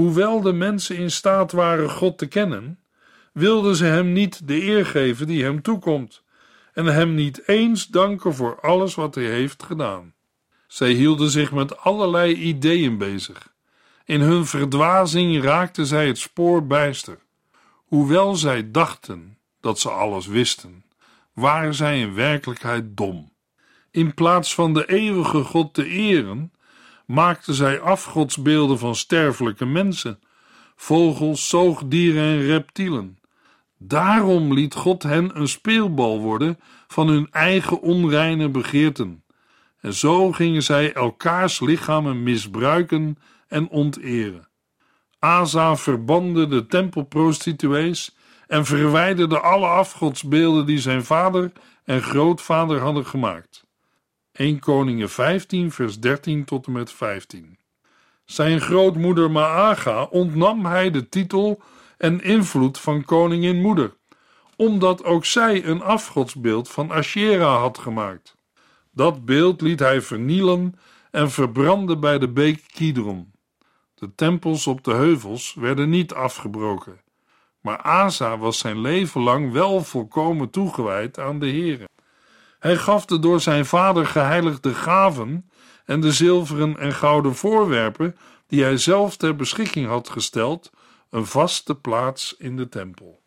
Hoewel 0.00 0.40
de 0.40 0.52
mensen 0.52 0.96
in 0.96 1.10
staat 1.10 1.52
waren 1.52 1.90
God 1.90 2.18
te 2.18 2.26
kennen, 2.26 2.78
wilden 3.32 3.76
ze 3.76 3.84
hem 3.84 4.12
niet 4.12 4.48
de 4.48 4.62
eer 4.62 4.86
geven 4.86 5.26
die 5.26 5.44
hem 5.44 5.62
toekomt 5.62 6.22
en 6.72 6.86
hem 6.86 7.14
niet 7.14 7.48
eens 7.48 7.86
danken 7.86 8.34
voor 8.34 8.60
alles 8.60 8.94
wat 8.94 9.14
hij 9.14 9.24
heeft 9.24 9.62
gedaan. 9.62 10.14
Zij 10.66 10.90
hielden 10.90 11.30
zich 11.30 11.52
met 11.52 11.78
allerlei 11.78 12.34
ideeën 12.34 12.98
bezig. 12.98 13.54
In 14.04 14.20
hun 14.20 14.46
verdwazing 14.46 15.42
raakten 15.42 15.86
zij 15.86 16.06
het 16.06 16.18
spoor 16.18 16.66
bijster. 16.66 17.18
Hoewel 17.74 18.34
zij 18.34 18.70
dachten 18.70 19.38
dat 19.60 19.78
ze 19.78 19.90
alles 19.90 20.26
wisten, 20.26 20.84
waren 21.32 21.74
zij 21.74 22.00
in 22.00 22.14
werkelijkheid 22.14 22.96
dom. 22.96 23.32
In 23.90 24.14
plaats 24.14 24.54
van 24.54 24.74
de 24.74 24.88
eeuwige 24.88 25.42
God 25.42 25.74
te 25.74 25.84
eren, 25.84 26.52
maakten 27.10 27.54
zij 27.54 27.80
afgodsbeelden 27.80 28.78
van 28.78 28.94
sterfelijke 28.94 29.66
mensen, 29.66 30.20
vogels, 30.76 31.48
zoogdieren 31.48 32.22
en 32.22 32.42
reptielen. 32.42 33.18
Daarom 33.78 34.54
liet 34.54 34.74
God 34.74 35.02
hen 35.02 35.38
een 35.40 35.48
speelbal 35.48 36.20
worden 36.20 36.58
van 36.86 37.08
hun 37.08 37.28
eigen 37.30 37.80
onreine 37.80 38.48
begeerten. 38.48 39.24
En 39.80 39.94
zo 39.94 40.32
gingen 40.32 40.62
zij 40.62 40.92
elkaars 40.92 41.60
lichamen 41.60 42.22
misbruiken 42.22 43.18
en 43.48 43.68
onteren. 43.68 44.48
Asa 45.18 45.76
verbande 45.76 46.46
de 46.46 46.66
tempelprostituees 46.66 48.16
en 48.46 48.64
verwijderde 48.64 49.40
alle 49.40 49.66
afgodsbeelden 49.66 50.66
die 50.66 50.78
zijn 50.78 51.04
vader 51.04 51.52
en 51.84 52.02
grootvader 52.02 52.80
hadden 52.80 53.06
gemaakt. 53.06 53.68
1 54.40 54.58
Koningen 54.58 55.10
15 55.10 55.70
vers 55.70 56.00
13 56.00 56.44
tot 56.44 56.66
en 56.66 56.72
met 56.72 56.92
15. 56.92 57.58
Zijn 58.24 58.60
grootmoeder 58.60 59.30
Maaga 59.30 60.02
ontnam 60.04 60.66
hij 60.66 60.90
de 60.90 61.08
titel 61.08 61.62
en 61.96 62.22
invloed 62.22 62.78
van 62.78 63.04
koningin 63.04 63.60
moeder, 63.60 63.96
omdat 64.56 65.04
ook 65.04 65.24
zij 65.24 65.64
een 65.64 65.82
afgodsbeeld 65.82 66.68
van 66.68 66.90
Asherah 66.90 67.60
had 67.60 67.78
gemaakt. 67.78 68.36
Dat 68.92 69.24
beeld 69.24 69.60
liet 69.60 69.78
hij 69.78 70.02
vernielen 70.02 70.78
en 71.10 71.30
verbranden 71.30 72.00
bij 72.00 72.18
de 72.18 72.28
beek 72.28 72.64
Kidron. 72.66 73.32
De 73.94 74.14
tempels 74.14 74.66
op 74.66 74.84
de 74.84 74.92
heuvels 74.92 75.54
werden 75.54 75.88
niet 75.88 76.14
afgebroken, 76.14 77.00
maar 77.60 77.78
Asa 77.82 78.38
was 78.38 78.58
zijn 78.58 78.80
leven 78.80 79.20
lang 79.20 79.52
wel 79.52 79.82
volkomen 79.84 80.50
toegewijd 80.50 81.18
aan 81.18 81.38
de 81.38 81.48
Heere. 81.48 81.88
Hij 82.60 82.76
gaf 82.76 83.04
de 83.04 83.18
door 83.18 83.40
zijn 83.40 83.66
vader 83.66 84.06
geheiligde 84.06 84.74
gaven 84.74 85.50
en 85.84 86.00
de 86.00 86.12
zilveren 86.12 86.78
en 86.78 86.92
gouden 86.92 87.34
voorwerpen 87.34 88.16
die 88.46 88.62
hij 88.62 88.76
zelf 88.76 89.16
ter 89.16 89.36
beschikking 89.36 89.86
had 89.86 90.08
gesteld, 90.08 90.70
een 91.10 91.26
vaste 91.26 91.74
plaats 91.74 92.34
in 92.38 92.56
de 92.56 92.68
tempel. 92.68 93.22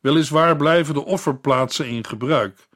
Weliswaar 0.00 0.56
blijven 0.56 0.94
de 0.94 1.04
offerplaatsen 1.04 1.88
in 1.88 2.04
gebruik, 2.04 2.68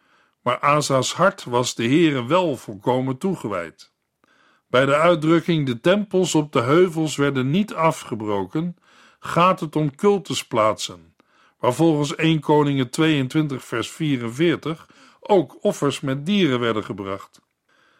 maar 0.42 0.60
Asa's 0.60 1.12
hart 1.12 1.44
was 1.44 1.74
de 1.74 1.84
Heere 1.84 2.26
wel 2.26 2.56
volkomen 2.56 3.18
toegewijd. 3.18 3.92
Bij 4.68 4.86
de 4.86 4.94
uitdrukking 4.94 5.66
de 5.66 5.80
tempels 5.80 6.34
op 6.34 6.52
de 6.52 6.60
heuvels 6.60 7.16
werden 7.16 7.50
niet 7.50 7.74
afgebroken, 7.74 8.76
gaat 9.18 9.60
het 9.60 9.76
om 9.76 9.94
cultusplaatsen, 9.94 11.14
waar 11.58 11.74
volgens 11.74 12.14
1 12.14 12.40
Koningen 12.40 12.90
22 12.90 13.64
vers 13.64 13.90
44 13.90 14.86
ook 15.28 15.64
offers 15.64 16.00
met 16.00 16.26
dieren 16.26 16.60
werden 16.60 16.84
gebracht. 16.84 17.40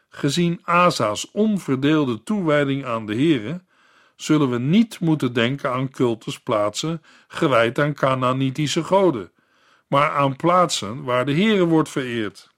Gezien 0.09 0.61
Asa's 0.63 1.31
onverdeelde 1.31 2.23
toewijding 2.23 2.85
aan 2.85 3.07
de 3.07 3.15
Heere, 3.15 3.65
zullen 4.17 4.51
we 4.51 4.59
niet 4.59 5.01
moeten 5.01 5.33
denken 5.33 5.73
aan 5.73 5.91
cultusplaatsen 5.91 7.03
gewijd 7.29 7.79
aan 7.79 7.95
Canaanitische 7.95 8.85
goden, 8.85 9.33
maar 9.89 10.11
aan 10.11 10.37
plaatsen 10.37 11.03
waar 11.03 11.27
de 11.27 11.35
Heere 11.35 11.65
wordt 11.65 11.89
vereerd. 11.89 12.53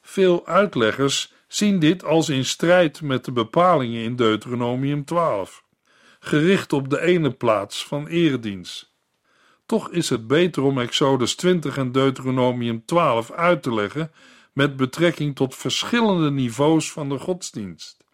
Veel 0.00 0.46
uitleggers 0.46 1.32
zien 1.48 1.78
dit 1.78 2.04
als 2.04 2.28
in 2.28 2.44
strijd 2.44 3.02
met 3.02 3.24
de 3.24 3.32
bepalingen 3.32 4.02
in 4.02 4.16
Deuteronomium 4.16 5.04
12, 5.04 5.64
gericht 6.20 6.72
op 6.72 6.90
de 6.90 7.00
ene 7.00 7.30
plaats 7.30 7.86
van 7.86 8.06
eredienst. 8.06 8.93
Toch 9.66 9.90
is 9.90 10.08
het 10.08 10.26
beter 10.26 10.62
om 10.62 10.78
Exodus 10.78 11.34
20 11.34 11.76
en 11.76 11.92
Deuteronomium 11.92 12.84
12 12.84 13.30
uit 13.30 13.62
te 13.62 13.74
leggen 13.74 14.12
met 14.52 14.76
betrekking 14.76 15.36
tot 15.36 15.54
verschillende 15.54 16.30
niveaus 16.30 16.92
van 16.92 17.08
de 17.08 17.18
godsdienst. 17.18 18.04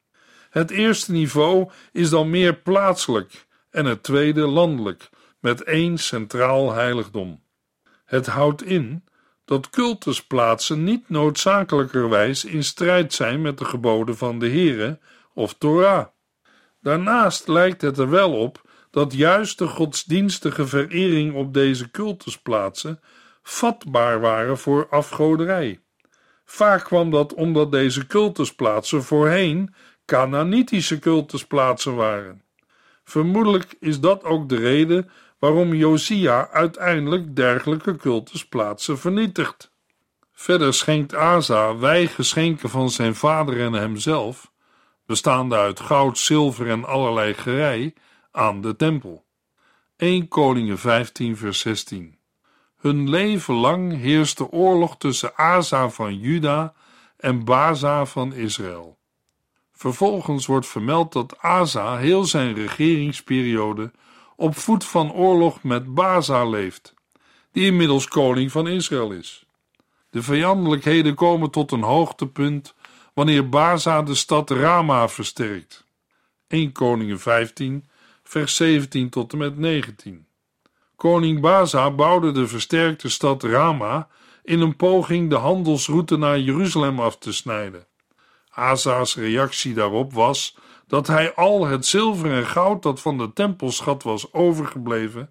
Het 0.51 0.71
eerste 0.71 1.13
niveau 1.13 1.71
is 1.93 2.11
dan 2.11 2.31
meer 2.31 2.55
plaatselijk 2.57 3.47
en 3.71 3.85
het 3.85 4.03
tweede 4.03 4.47
landelijk, 4.47 5.11
met 5.41 5.63
één 5.63 5.99
centraal 5.99 6.73
heiligdom. 6.73 7.43
Het 8.05 8.27
houdt 8.27 8.63
in 8.63 9.05
dat 9.45 9.71
cultusplaatsen 9.71 10.85
niet 10.85 11.09
noodzakelijkerwijs 11.09 12.45
in 12.45 12.65
strijd 12.65 13.13
zijn 13.13 13.43
met 13.43 13.59
de 13.59 13.65
geboden 13.65 14.17
van 14.17 14.39
de 14.39 14.51
Here 14.51 14.99
of 15.35 15.55
Torah. 15.55 16.07
Daarnaast 16.81 17.49
lijkt 17.49 17.81
het 17.81 17.99
er 17.99 18.11
wel 18.11 18.33
op 18.33 18.70
dat 18.91 19.15
juist 19.15 19.59
de 19.59 19.67
godsdienstige 19.67 20.67
verering 20.67 21.35
op 21.35 21.55
deze 21.55 21.91
cultusplaatsen 21.91 23.01
vatbaar 23.43 24.21
waren 24.21 24.59
voor 24.59 24.89
afgoderij. 24.89 25.81
Vaak 26.45 26.85
kwam 26.85 27.11
dat 27.11 27.35
omdat 27.35 27.71
deze 27.71 28.07
cultusplaatsen 28.07 29.03
voorheen 29.03 29.75
Canaanitische 30.05 30.99
cultusplaatsen 30.99 31.95
waren. 31.95 32.43
Vermoedelijk 33.05 33.77
is 33.81 34.01
dat 34.01 34.25
ook 34.25 34.49
de 34.49 34.57
reden 34.57 35.11
waarom 35.39 35.75
Josia 35.75 36.49
uiteindelijk 36.51 37.37
dergelijke 37.37 37.97
cultusplaatsen 37.97 38.99
vernietigt. 38.99 39.73
Verder 40.33 40.75
schenkt 40.75 41.15
Asa 41.15 41.75
geschenken 42.07 42.71
van 42.71 42.91
zijn 42.91 43.15
vader 43.15 43.61
en 43.61 43.73
hemzelf, 43.73 44.53
bestaande 45.07 45.57
uit 45.57 45.81
goud, 45.81 46.19
zilver 46.19 46.69
en 46.69 46.85
allerlei 46.85 47.35
gerei, 47.35 47.95
aan 48.31 48.61
de 48.61 48.77
tempel. 48.77 49.25
1 49.97 50.29
Koningen 50.29 50.79
15 50.79 51.37
vers 51.37 51.61
16 51.61 52.19
Hun 52.77 53.11
leven 53.11 53.55
lang 53.55 53.97
heerste 53.97 54.51
oorlog 54.51 54.97
tussen 54.97 55.37
Asa 55.37 55.89
van 55.89 56.19
Juda 56.19 56.75
en 57.17 57.45
Baza 57.45 58.07
van 58.07 58.33
Israël. 58.33 58.99
Vervolgens 59.73 60.47
wordt 60.47 60.67
vermeld 60.67 61.13
dat 61.13 61.39
Asa 61.39 61.97
heel 61.97 62.25
zijn 62.25 62.55
regeringsperiode 62.55 63.93
op 64.37 64.57
voet 64.57 64.85
van 64.85 65.13
oorlog 65.13 65.63
met 65.63 65.95
Baza 65.95 66.45
leeft, 66.45 66.95
die 67.53 67.65
inmiddels 67.65 68.09
koning 68.09 68.53
van 68.53 68.69
Israël 68.69 69.13
is. 69.13 69.45
De 70.11 70.23
vijandelijkheden 70.23 71.15
komen 71.15 71.51
tot 71.51 71.73
een 71.73 71.83
hoogtepunt 71.83 72.75
wanneer 73.15 73.49
Baza 73.49 74.03
de 74.03 74.15
stad 74.15 74.51
Rama 74.51 75.09
versterkt. 75.09 75.85
1 76.47 76.73
Koningen 76.73 77.21
15, 77.21 77.85
vers 78.31 78.55
17 78.57 79.09
tot 79.09 79.33
en 79.33 79.39
met 79.39 79.59
19. 79.59 80.27
Koning 80.97 81.41
Baza 81.41 81.91
bouwde 81.91 82.33
de 82.33 82.47
versterkte 82.47 83.09
stad 83.09 83.43
Rama 83.43 84.09
in 84.43 84.61
een 84.61 84.77
poging 84.77 85.31
de 85.31 85.37
handelsroute 85.37 86.17
naar 86.17 86.39
Jeruzalem 86.39 87.01
af 87.01 87.19
te 87.19 87.33
snijden. 87.33 87.87
Asa's 88.51 89.17
reactie 89.17 89.75
daarop 89.75 90.13
was 90.13 90.57
dat 90.87 91.07
hij 91.07 91.35
al 91.35 91.67
het 91.67 91.87
zilver 91.87 92.33
en 92.33 92.47
goud 92.47 92.83
dat 92.83 93.01
van 93.01 93.19
de 93.19 93.33
tempelschat 93.33 94.03
was 94.03 94.33
overgebleven 94.33 95.31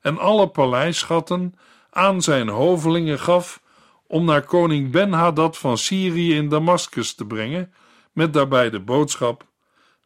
en 0.00 0.18
alle 0.18 0.48
paleisschatten 0.48 1.54
aan 1.90 2.22
zijn 2.22 2.48
hovelingen 2.48 3.18
gaf 3.18 3.62
om 4.06 4.24
naar 4.24 4.42
koning 4.42 4.90
Ben-Hadad 4.90 5.58
van 5.58 5.78
Syrië 5.78 6.34
in 6.34 6.48
Damascus 6.48 7.14
te 7.14 7.26
brengen, 7.26 7.72
met 8.12 8.32
daarbij 8.32 8.70
de 8.70 8.80
boodschap: 8.80 9.46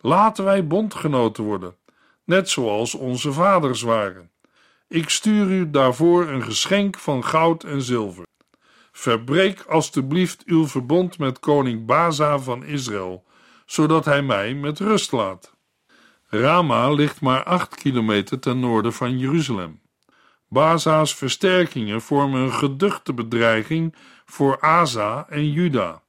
Laten 0.01 0.45
wij 0.45 0.67
bondgenoten 0.67 1.45
worden, 1.45 1.77
net 2.27 2.49
zoals 2.49 2.95
onze 2.95 3.33
vaders 3.33 3.83
waren. 3.83 4.31
Ik 4.89 5.09
stuur 5.09 5.47
u 5.51 5.71
daarvoor 5.71 6.29
een 6.29 6.43
geschenk 6.43 6.99
van 6.99 7.25
goud 7.25 7.65
en 7.65 7.83
zilver. 7.83 8.25
Verbreek 8.93 9.63
alstublieft 9.63 10.43
uw 10.45 10.67
verbond 10.67 11.19
met 11.19 11.39
koning 11.39 11.87
Baza 11.87 12.39
van 12.39 12.65
Israël, 12.65 13.25
zodat 13.67 14.05
hij 14.05 14.23
mij 14.23 14.55
met 14.55 14.79
rust 14.79 15.13
laat. 15.13 15.55
Rama 16.29 16.91
ligt 16.91 17.21
maar 17.21 17.43
acht 17.45 17.75
kilometer 17.75 18.39
ten 18.39 18.61
noorden 18.61 18.93
van 18.93 19.19
Jeruzalem. 19.19 19.81
Baza's 20.49 21.15
versterkingen 21.15 22.03
vormen 22.03 22.41
een 22.41 22.53
geduchte 22.53 23.15
bedreiging 23.15 23.95
voor 24.25 24.61
Asa 24.61 25.27
en 25.29 25.53
Juda. 25.53 26.03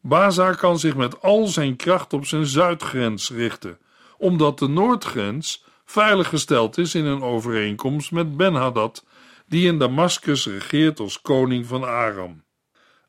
Baza 0.00 0.52
kan 0.52 0.78
zich 0.78 0.96
met 0.96 1.22
al 1.22 1.46
zijn 1.46 1.76
kracht 1.76 2.12
op 2.12 2.26
zijn 2.26 2.46
zuidgrens 2.46 3.30
richten, 3.30 3.78
omdat 4.18 4.58
de 4.58 4.68
noordgrens 4.68 5.64
veiliggesteld 5.84 6.78
is 6.78 6.94
in 6.94 7.04
een 7.04 7.22
overeenkomst 7.22 8.12
met 8.12 8.36
Ben-Hadad 8.36 9.04
die 9.46 9.66
in 9.66 9.78
Damascus 9.78 10.46
regeert 10.46 11.00
als 11.00 11.20
koning 11.20 11.66
van 11.66 11.84
Aram. 11.84 12.44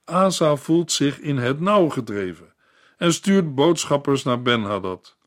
Asa 0.06 0.56
voelt 0.56 0.92
zich 0.92 1.20
in 1.20 1.38
het 1.38 1.60
nauw 1.60 1.90
gedreven 1.90 2.54
en 2.98 3.14
stuurt 3.14 3.56
boodschappers 3.56 4.24
naar 4.24 4.42
Ben-Hadad. 4.42 5.18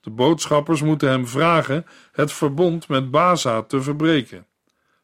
De 0.00 0.10
boodschappers 0.10 0.82
moeten 0.82 1.08
hem 1.08 1.26
vragen 1.26 1.86
het 2.12 2.32
verbond 2.32 2.88
met 2.88 3.10
Baza 3.10 3.62
te 3.62 3.82
verbreken. 3.82 4.46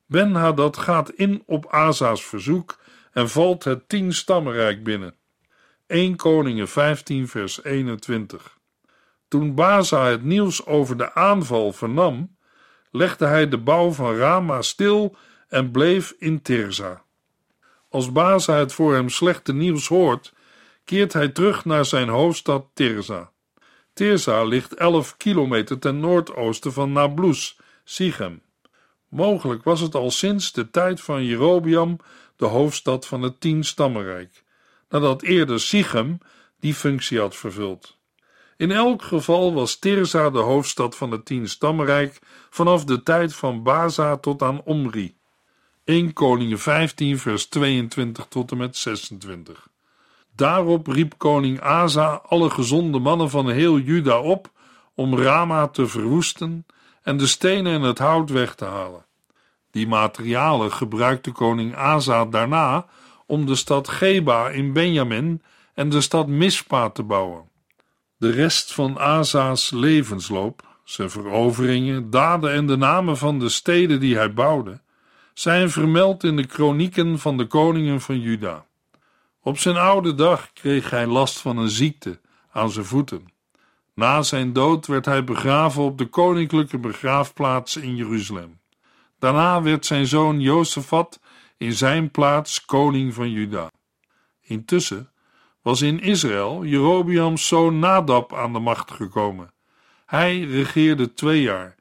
Ben-Hadad 0.06 0.76
gaat 0.76 1.10
in 1.10 1.42
op 1.46 1.66
Asa's 1.66 2.24
verzoek 2.24 2.78
en 3.12 3.28
valt 3.28 3.64
het 3.64 3.88
tien 3.88 4.12
stammenrijk 4.12 4.84
binnen. 4.84 5.14
1 5.86 6.16
Koningen 6.16 6.68
15 6.68 7.28
vers 7.28 7.64
21 7.64 8.60
Toen 9.32 9.54
Baza 9.54 10.06
het 10.06 10.22
nieuws 10.22 10.66
over 10.66 10.96
de 10.96 11.14
aanval 11.14 11.72
vernam, 11.72 12.36
legde 12.90 13.26
hij 13.26 13.48
de 13.48 13.58
bouw 13.58 13.90
van 13.90 14.16
Rama 14.16 14.62
stil 14.62 15.16
en 15.48 15.70
bleef 15.70 16.14
in 16.18 16.42
Tirza. 16.42 17.02
Als 17.88 18.12
Baza 18.12 18.56
het 18.56 18.72
voor 18.72 18.94
hem 18.94 19.08
slechte 19.08 19.52
nieuws 19.52 19.88
hoort, 19.88 20.32
keert 20.84 21.12
hij 21.12 21.28
terug 21.28 21.64
naar 21.64 21.84
zijn 21.84 22.08
hoofdstad 22.08 22.66
Tirza. 22.74 23.30
Tirza 23.92 24.44
ligt 24.44 24.74
11 24.74 25.16
kilometer 25.16 25.78
ten 25.78 26.00
noordoosten 26.00 26.72
van 26.72 26.92
Nablus, 26.92 27.58
Sichem. 27.84 28.42
Mogelijk 29.08 29.64
was 29.64 29.80
het 29.80 29.94
al 29.94 30.10
sinds 30.10 30.52
de 30.52 30.70
tijd 30.70 31.00
van 31.00 31.24
Jerobiam 31.24 31.96
de 32.36 32.46
hoofdstad 32.46 33.06
van 33.06 33.22
het 33.22 33.40
tien-stammenrijk, 33.40 34.44
nadat 34.88 35.22
eerder 35.22 35.60
Sichem 35.60 36.18
die 36.60 36.74
functie 36.74 37.18
had 37.18 37.36
vervuld. 37.36 38.00
In 38.62 38.70
elk 38.70 39.02
geval 39.02 39.54
was 39.54 39.78
Tirza 39.78 40.30
de 40.30 40.38
hoofdstad 40.38 40.96
van 40.96 41.10
het 41.10 41.24
tien-stammenrijk 41.24 42.18
vanaf 42.50 42.84
de 42.84 43.02
tijd 43.02 43.34
van 43.34 43.62
Baza 43.62 44.16
tot 44.16 44.42
aan 44.42 44.62
Omri. 44.64 45.16
1 45.84 46.12
Koningen 46.12 46.58
15 46.58 47.18
vers 47.18 47.46
22 47.46 48.26
tot 48.28 48.50
en 48.50 48.56
met 48.56 48.76
26. 48.76 49.68
Daarop 50.36 50.86
riep 50.86 51.14
koning 51.16 51.60
Asa 51.60 52.22
alle 52.26 52.50
gezonde 52.50 52.98
mannen 52.98 53.30
van 53.30 53.50
heel 53.50 53.78
Juda 53.78 54.20
op 54.20 54.50
om 54.94 55.18
Rama 55.18 55.68
te 55.68 55.86
verwoesten 55.86 56.66
en 57.02 57.16
de 57.16 57.26
stenen 57.26 57.72
en 57.72 57.82
het 57.82 57.98
hout 57.98 58.30
weg 58.30 58.54
te 58.54 58.64
halen. 58.64 59.04
Die 59.70 59.88
materialen 59.88 60.72
gebruikte 60.72 61.30
koning 61.30 61.76
Asa 61.76 62.24
daarna 62.24 62.86
om 63.26 63.46
de 63.46 63.54
stad 63.54 63.88
Geba 63.88 64.48
in 64.48 64.72
Benjamin 64.72 65.42
en 65.74 65.88
de 65.88 66.00
stad 66.00 66.26
Mispa 66.26 66.90
te 66.90 67.02
bouwen. 67.02 67.50
De 68.22 68.30
rest 68.30 68.72
van 68.72 68.98
Asa's 68.98 69.70
levensloop, 69.70 70.62
zijn 70.84 71.10
veroveringen, 71.10 72.10
daden 72.10 72.52
en 72.52 72.66
de 72.66 72.76
namen 72.76 73.16
van 73.16 73.38
de 73.38 73.48
steden 73.48 74.00
die 74.00 74.16
hij 74.16 74.32
bouwde, 74.32 74.80
zijn 75.34 75.70
vermeld 75.70 76.24
in 76.24 76.36
de 76.36 76.46
kronieken 76.46 77.18
van 77.18 77.36
de 77.36 77.46
koningen 77.46 78.00
van 78.00 78.20
Juda. 78.20 78.66
Op 79.40 79.58
zijn 79.58 79.76
oude 79.76 80.14
dag 80.14 80.52
kreeg 80.52 80.90
hij 80.90 81.06
last 81.06 81.38
van 81.38 81.56
een 81.56 81.68
ziekte 81.68 82.20
aan 82.52 82.70
zijn 82.70 82.84
voeten. 82.84 83.32
Na 83.94 84.22
zijn 84.22 84.52
dood 84.52 84.86
werd 84.86 85.04
hij 85.04 85.24
begraven 85.24 85.82
op 85.82 85.98
de 85.98 86.06
koninklijke 86.06 86.78
begraafplaats 86.78 87.76
in 87.76 87.96
Jeruzalem. 87.96 88.60
Daarna 89.18 89.62
werd 89.62 89.86
zijn 89.86 90.06
zoon 90.06 90.40
Jozefat 90.40 91.20
in 91.56 91.72
zijn 91.72 92.10
plaats 92.10 92.64
koning 92.64 93.14
van 93.14 93.30
Juda. 93.30 93.70
Intussen 94.40 95.12
was 95.62 95.82
in 95.82 96.00
Israël 96.00 96.64
Jerobiams 96.64 97.46
zoon 97.46 97.78
Nadab 97.78 98.34
aan 98.34 98.52
de 98.52 98.58
macht 98.58 98.90
gekomen. 98.90 99.52
Hij 100.06 100.40
regeerde 100.40 101.14
twee 101.14 101.42
jaar, 101.42 101.74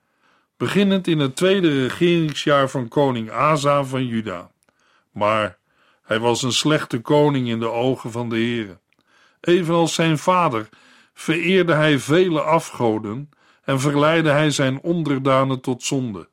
beginnend 0.57 1.07
in 1.07 1.19
het 1.19 1.35
tweede 1.35 1.81
regeringsjaar 1.81 2.69
van 2.69 2.87
koning 2.87 3.31
Asa 3.31 3.83
van 3.83 4.05
Juda. 4.05 4.51
Maar 5.11 5.57
hij 6.03 6.19
was 6.19 6.43
een 6.43 6.51
slechte 6.51 6.99
koning 6.99 7.47
in 7.47 7.59
de 7.59 7.69
ogen 7.69 8.11
van 8.11 8.29
de 8.29 8.35
Heere. 8.35 8.79
Evenals 9.41 9.93
zijn 9.93 10.17
vader 10.17 10.69
vereerde 11.13 11.73
hij 11.73 11.99
vele 11.99 12.41
afgoden 12.41 13.29
en 13.63 13.79
verleidde 13.79 14.29
hij 14.29 14.49
zijn 14.49 14.81
onderdanen 14.81 15.61
tot 15.61 15.83
zonde. 15.83 16.29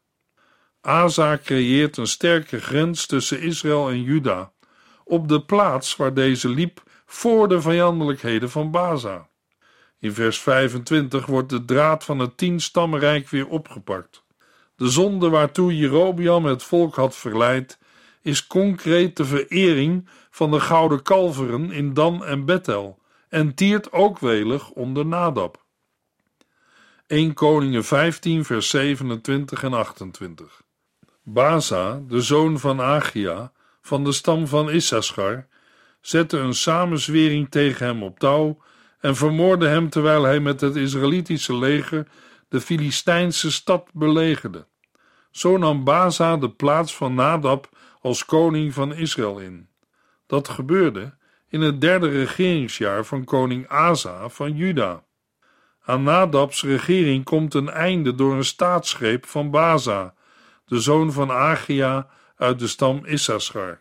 Asa 0.81 1.39
creëert 1.45 1.97
een 1.97 2.07
sterke 2.07 2.61
grens 2.61 3.07
tussen 3.07 3.41
Israël 3.41 3.89
en 3.89 4.03
Juda, 4.03 4.53
op 5.05 5.29
de 5.29 5.43
plaats 5.43 5.97
waar 5.97 6.15
deze 6.15 6.49
liep 6.49 6.83
voor 7.11 7.49
de 7.49 7.61
vijandelijkheden 7.61 8.51
van 8.51 8.71
Baza. 8.71 9.29
In 9.99 10.13
vers 10.13 10.41
25 10.41 11.27
wordt 11.27 11.49
de 11.49 11.65
draad 11.65 12.05
van 12.05 12.19
het 12.19 12.37
tienstammenrijk 12.37 13.29
weer 13.29 13.49
opgepakt. 13.49 14.23
De 14.77 14.89
zonde 14.89 15.29
waartoe 15.29 15.77
Jerobiam 15.77 16.45
het 16.45 16.63
volk 16.63 16.95
had 16.95 17.17
verleid, 17.17 17.79
is 18.23 18.47
concreet 18.47 19.17
de 19.17 19.25
verering 19.25 20.09
van 20.31 20.51
de 20.51 20.61
gouden 20.61 21.03
kalveren 21.03 21.71
in 21.71 21.95
Dan 21.95 22.25
en 22.25 22.45
Bethel 22.45 22.99
en 23.29 23.55
tiert 23.55 23.93
ook 23.93 24.19
welig 24.19 24.71
onder 24.71 25.07
Nadab. 25.07 25.65
1 27.07 27.35
Koningen 27.35 27.85
15 27.85 28.45
vers 28.45 28.71
27 28.71 29.63
en 29.63 29.73
28 29.73 30.63
Baza, 31.23 32.03
de 32.09 32.21
zoon 32.21 32.59
van 32.59 32.81
Agia, 32.81 33.53
van 33.83 34.05
de 34.05 34.13
stam 34.13 34.47
van 34.47 34.71
Issachar, 34.71 35.47
zette 36.01 36.39
een 36.39 36.55
samenzwering 36.55 37.51
tegen 37.51 37.87
hem 37.87 38.03
op 38.03 38.19
touw 38.19 38.63
en 39.01 39.17
vermoordde 39.17 39.69
hem 39.69 39.89
terwijl 39.89 40.25
hij 40.25 40.41
met 40.41 40.61
het 40.61 40.77
Israëlitische 40.77 41.57
leger 41.57 42.07
de 42.49 42.61
Filistijnse 42.61 43.53
stad 43.53 43.89
belegerde. 43.93 44.67
Zo 45.31 45.57
nam 45.57 45.85
Baza 45.85 46.37
de 46.37 46.51
plaats 46.51 46.97
van 46.97 47.15
Nadab 47.15 47.69
als 48.01 48.25
koning 48.25 48.75
van 48.75 48.95
Israël 48.95 49.39
in. 49.39 49.69
Dat 50.27 50.49
gebeurde 50.49 51.17
in 51.49 51.61
het 51.61 51.81
derde 51.81 52.09
regeringsjaar 52.09 53.05
van 53.05 53.25
koning 53.25 53.69
Asa 53.69 54.29
van 54.29 54.57
Juda. 54.57 55.05
Aan 55.85 56.03
Nadabs 56.03 56.63
regering 56.63 57.25
komt 57.25 57.55
een 57.55 57.69
einde 57.69 58.15
door 58.15 58.35
een 58.35 58.45
staatsgreep 58.45 59.27
van 59.27 59.51
Baza, 59.51 60.15
de 60.65 60.81
zoon 60.81 61.13
van 61.13 61.31
Agia 61.31 62.09
uit 62.37 62.59
de 62.59 62.67
stam 62.67 63.05
Issachar. 63.05 63.81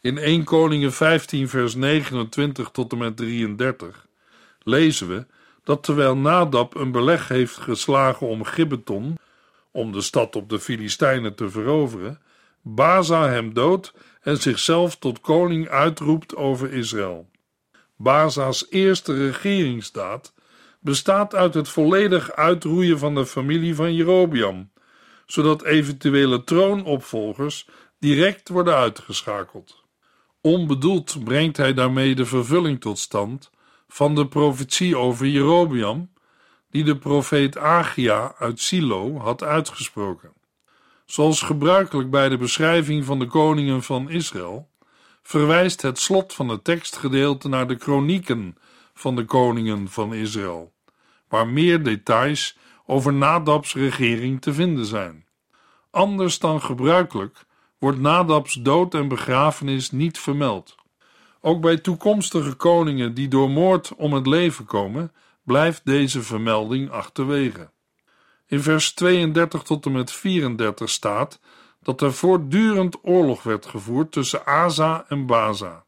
In 0.00 0.18
1 0.18 0.44
Koningen 0.44 0.92
15 0.92 1.48
vers 1.48 1.74
29 1.74 2.70
tot 2.70 2.92
en 2.92 2.98
met 2.98 3.16
33 3.16 4.06
lezen 4.62 5.08
we 5.08 5.26
dat 5.64 5.82
terwijl 5.82 6.16
Nadab 6.16 6.74
een 6.74 6.92
beleg 6.92 7.28
heeft 7.28 7.56
geslagen 7.56 8.26
om 8.26 8.44
Gibbeton, 8.44 9.18
om 9.70 9.92
de 9.92 10.00
stad 10.00 10.36
op 10.36 10.48
de 10.48 10.60
Filistijnen 10.60 11.34
te 11.34 11.50
veroveren, 11.50 12.20
Baza 12.62 13.28
hem 13.28 13.54
doodt 13.54 13.92
en 14.20 14.36
zichzelf 14.36 14.96
tot 14.96 15.20
koning 15.20 15.68
uitroept 15.68 16.36
over 16.36 16.72
Israël. 16.72 17.30
Baza's 17.96 18.66
eerste 18.70 19.26
regeringsdaad 19.26 20.34
bestaat 20.80 21.34
uit 21.34 21.54
het 21.54 21.68
volledig 21.68 22.32
uitroeien 22.32 22.98
van 22.98 23.14
de 23.14 23.26
familie 23.26 23.74
van 23.74 23.94
Jerobiam, 23.94 24.70
zodat 25.26 25.64
eventuele 25.64 26.44
troonopvolgers 26.44 27.68
direct 27.98 28.48
worden 28.48 28.74
uitgeschakeld. 28.74 29.85
Onbedoeld 30.46 31.24
brengt 31.24 31.56
hij 31.56 31.74
daarmee 31.74 32.14
de 32.14 32.26
vervulling 32.26 32.80
tot 32.80 32.98
stand 32.98 33.50
van 33.88 34.14
de 34.14 34.26
profetie 34.26 34.96
over 34.96 35.26
Jerobiam, 35.26 36.12
die 36.70 36.84
de 36.84 36.96
profeet 36.96 37.58
Agia 37.58 38.34
uit 38.38 38.60
Silo 38.60 39.18
had 39.18 39.42
uitgesproken. 39.42 40.32
Zoals 41.04 41.42
gebruikelijk 41.42 42.10
bij 42.10 42.28
de 42.28 42.36
beschrijving 42.36 43.04
van 43.04 43.18
de 43.18 43.26
koningen 43.26 43.82
van 43.82 44.10
Israël, 44.10 44.68
verwijst 45.22 45.82
het 45.82 45.98
slot 45.98 46.34
van 46.34 46.48
het 46.48 46.64
tekstgedeelte 46.64 47.48
naar 47.48 47.68
de 47.68 47.76
kronieken 47.76 48.56
van 48.94 49.16
de 49.16 49.24
koningen 49.24 49.88
van 49.88 50.14
Israël, 50.14 50.72
waar 51.28 51.48
meer 51.48 51.82
details 51.82 52.58
over 52.84 53.12
Nadabs 53.12 53.74
regering 53.74 54.40
te 54.40 54.52
vinden 54.52 54.86
zijn. 54.86 55.26
Anders 55.90 56.38
dan 56.38 56.62
gebruikelijk 56.62 57.45
wordt 57.78 57.98
Nadabs 57.98 58.54
dood 58.54 58.94
en 58.94 59.08
begrafenis 59.08 59.90
niet 59.90 60.18
vermeld. 60.18 60.74
Ook 61.40 61.60
bij 61.60 61.76
toekomstige 61.76 62.54
koningen 62.54 63.14
die 63.14 63.28
door 63.28 63.50
moord 63.50 63.94
om 63.94 64.12
het 64.12 64.26
leven 64.26 64.64
komen, 64.64 65.12
blijft 65.42 65.80
deze 65.84 66.22
vermelding 66.22 66.90
achterwege. 66.90 67.70
In 68.46 68.60
vers 68.60 68.94
32 68.94 69.62
tot 69.62 69.86
en 69.86 69.92
met 69.92 70.12
34 70.12 70.90
staat 70.90 71.40
dat 71.82 72.00
er 72.00 72.12
voortdurend 72.12 72.98
oorlog 73.02 73.42
werd 73.42 73.66
gevoerd 73.66 74.12
tussen 74.12 74.46
Asa 74.46 75.04
en 75.08 75.26
Baza. 75.26 75.84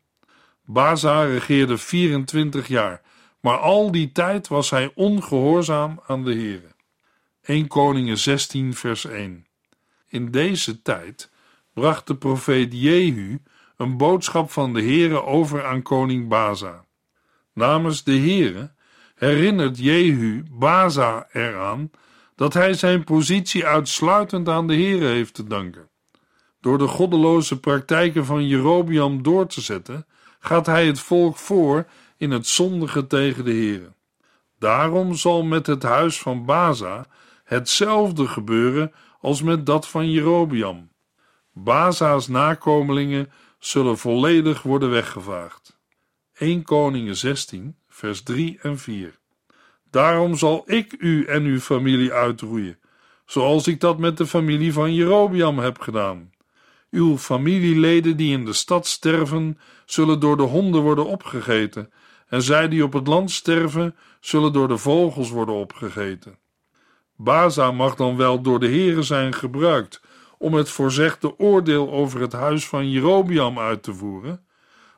Baza 0.65 1.23
regeerde 1.23 1.79
24 1.79 2.69
jaar, 2.69 3.03
maar 3.41 3.59
al 3.59 3.91
die 3.91 4.13
tijd 4.13 4.49
was 4.49 4.71
hij 4.71 4.93
ongehoorzaam 4.95 6.01
aan 6.07 6.25
de 6.25 6.35
Heere. 6.35 6.75
1 7.43 7.67
Koningen 7.67 8.19
16 8.19 8.75
vers 8.75 9.05
1 9.05 9.47
In 10.09 10.31
deze 10.31 10.83
tijd 10.83 11.31
bracht 11.79 12.07
de 12.07 12.17
profeet 12.17 12.73
Jehu 12.73 13.39
een 13.77 13.97
boodschap 13.97 14.51
van 14.51 14.73
de 14.73 14.83
Heere 14.83 15.23
over 15.23 15.65
aan 15.65 15.83
koning 15.83 16.29
Baza. 16.29 16.85
Namens 17.53 18.05
de 18.05 18.19
Heere 18.19 18.73
herinnert 19.15 19.79
Jehu 19.79 20.43
Baza 20.51 21.29
eraan 21.33 21.91
dat 22.35 22.55
hij 22.55 22.75
zijn 22.75 23.05
positie 23.05 23.67
uitsluitend 23.67 24.49
aan 24.49 24.67
de 24.67 24.75
Heere 24.75 25.07
heeft 25.07 25.35
te 25.35 25.45
danken. 25.45 25.89
Door 26.61 26.79
de 26.79 26.87
goddeloze 26.87 27.61
praktijken 27.61 28.25
van 28.25 28.47
Jerobiam 28.47 29.23
door 29.23 29.47
te 29.47 29.61
zetten, 29.61 30.07
gaat 30.41 30.67
hij 30.67 30.87
het 30.87 31.01
volk 31.01 31.37
voor 31.37 31.87
in 32.17 32.31
het 32.31 32.47
zondige 32.47 33.07
tegen 33.07 33.45
de 33.45 33.53
Heere. 33.53 33.93
Daarom 34.59 35.15
zal 35.15 35.43
met 35.43 35.67
het 35.67 35.83
huis 35.83 36.19
van 36.19 36.45
Baza 36.45 37.07
hetzelfde 37.45 38.27
gebeuren 38.27 38.93
als 39.21 39.43
met 39.43 39.67
dat 39.67 39.89
van 39.89 40.11
Jerobiam. 40.11 40.89
Baza's 41.63 42.29
nakomelingen 42.29 43.33
zullen 43.59 43.99
volledig 43.99 44.63
worden 44.63 44.91
weggevaagd. 44.91 45.79
1 46.35 46.63
Koningen 46.63 47.17
16, 47.17 47.77
vers 47.89 48.23
3 48.23 48.59
en 48.63 48.79
4. 48.79 49.19
Daarom 49.91 50.37
zal 50.37 50.63
ik 50.67 50.95
u 50.99 51.25
en 51.25 51.45
uw 51.45 51.61
familie 51.61 52.13
uitroeien, 52.13 52.79
zoals 53.27 53.67
ik 53.67 53.81
dat 53.81 53.99
met 53.99 54.17
de 54.17 54.27
familie 54.27 54.73
van 54.73 54.95
Jerobiam 54.95 55.59
heb 55.59 55.79
gedaan. 55.79 56.31
Uw 56.91 57.19
familieleden 57.19 58.17
die 58.17 58.33
in 58.33 58.45
de 58.45 58.53
stad 58.53 58.87
sterven, 58.87 59.59
zullen 59.85 60.21
door 60.21 60.37
de 60.37 60.43
honden 60.43 60.83
worden 60.83 61.07
opgegeten, 61.07 61.93
en 62.29 62.43
zij 62.43 62.69
die 62.69 62.85
op 62.85 62.93
het 62.93 63.07
land 63.07 63.31
sterven, 63.31 63.97
zullen 64.21 64.53
door 64.53 64.69
de 64.69 64.79
vogels 64.79 65.31
worden 65.31 65.55
opgegeten. 65.55 66.39
Baza 67.17 67.73
mag 67.73 67.95
dan 67.95 68.17
wel 68.17 68.41
door 68.41 68.61
de 68.61 68.67
heren 68.67 69.05
zijn 69.05 69.35
gebruikt 69.35 70.01
om 70.39 70.55
het 70.55 70.71
voorzegde 70.71 71.39
oordeel 71.39 71.91
over 71.91 72.21
het 72.21 72.33
huis 72.33 72.69
van 72.69 72.91
Jerobiam 72.91 73.59
uit 73.59 73.83
te 73.83 73.95
voeren, 73.95 74.47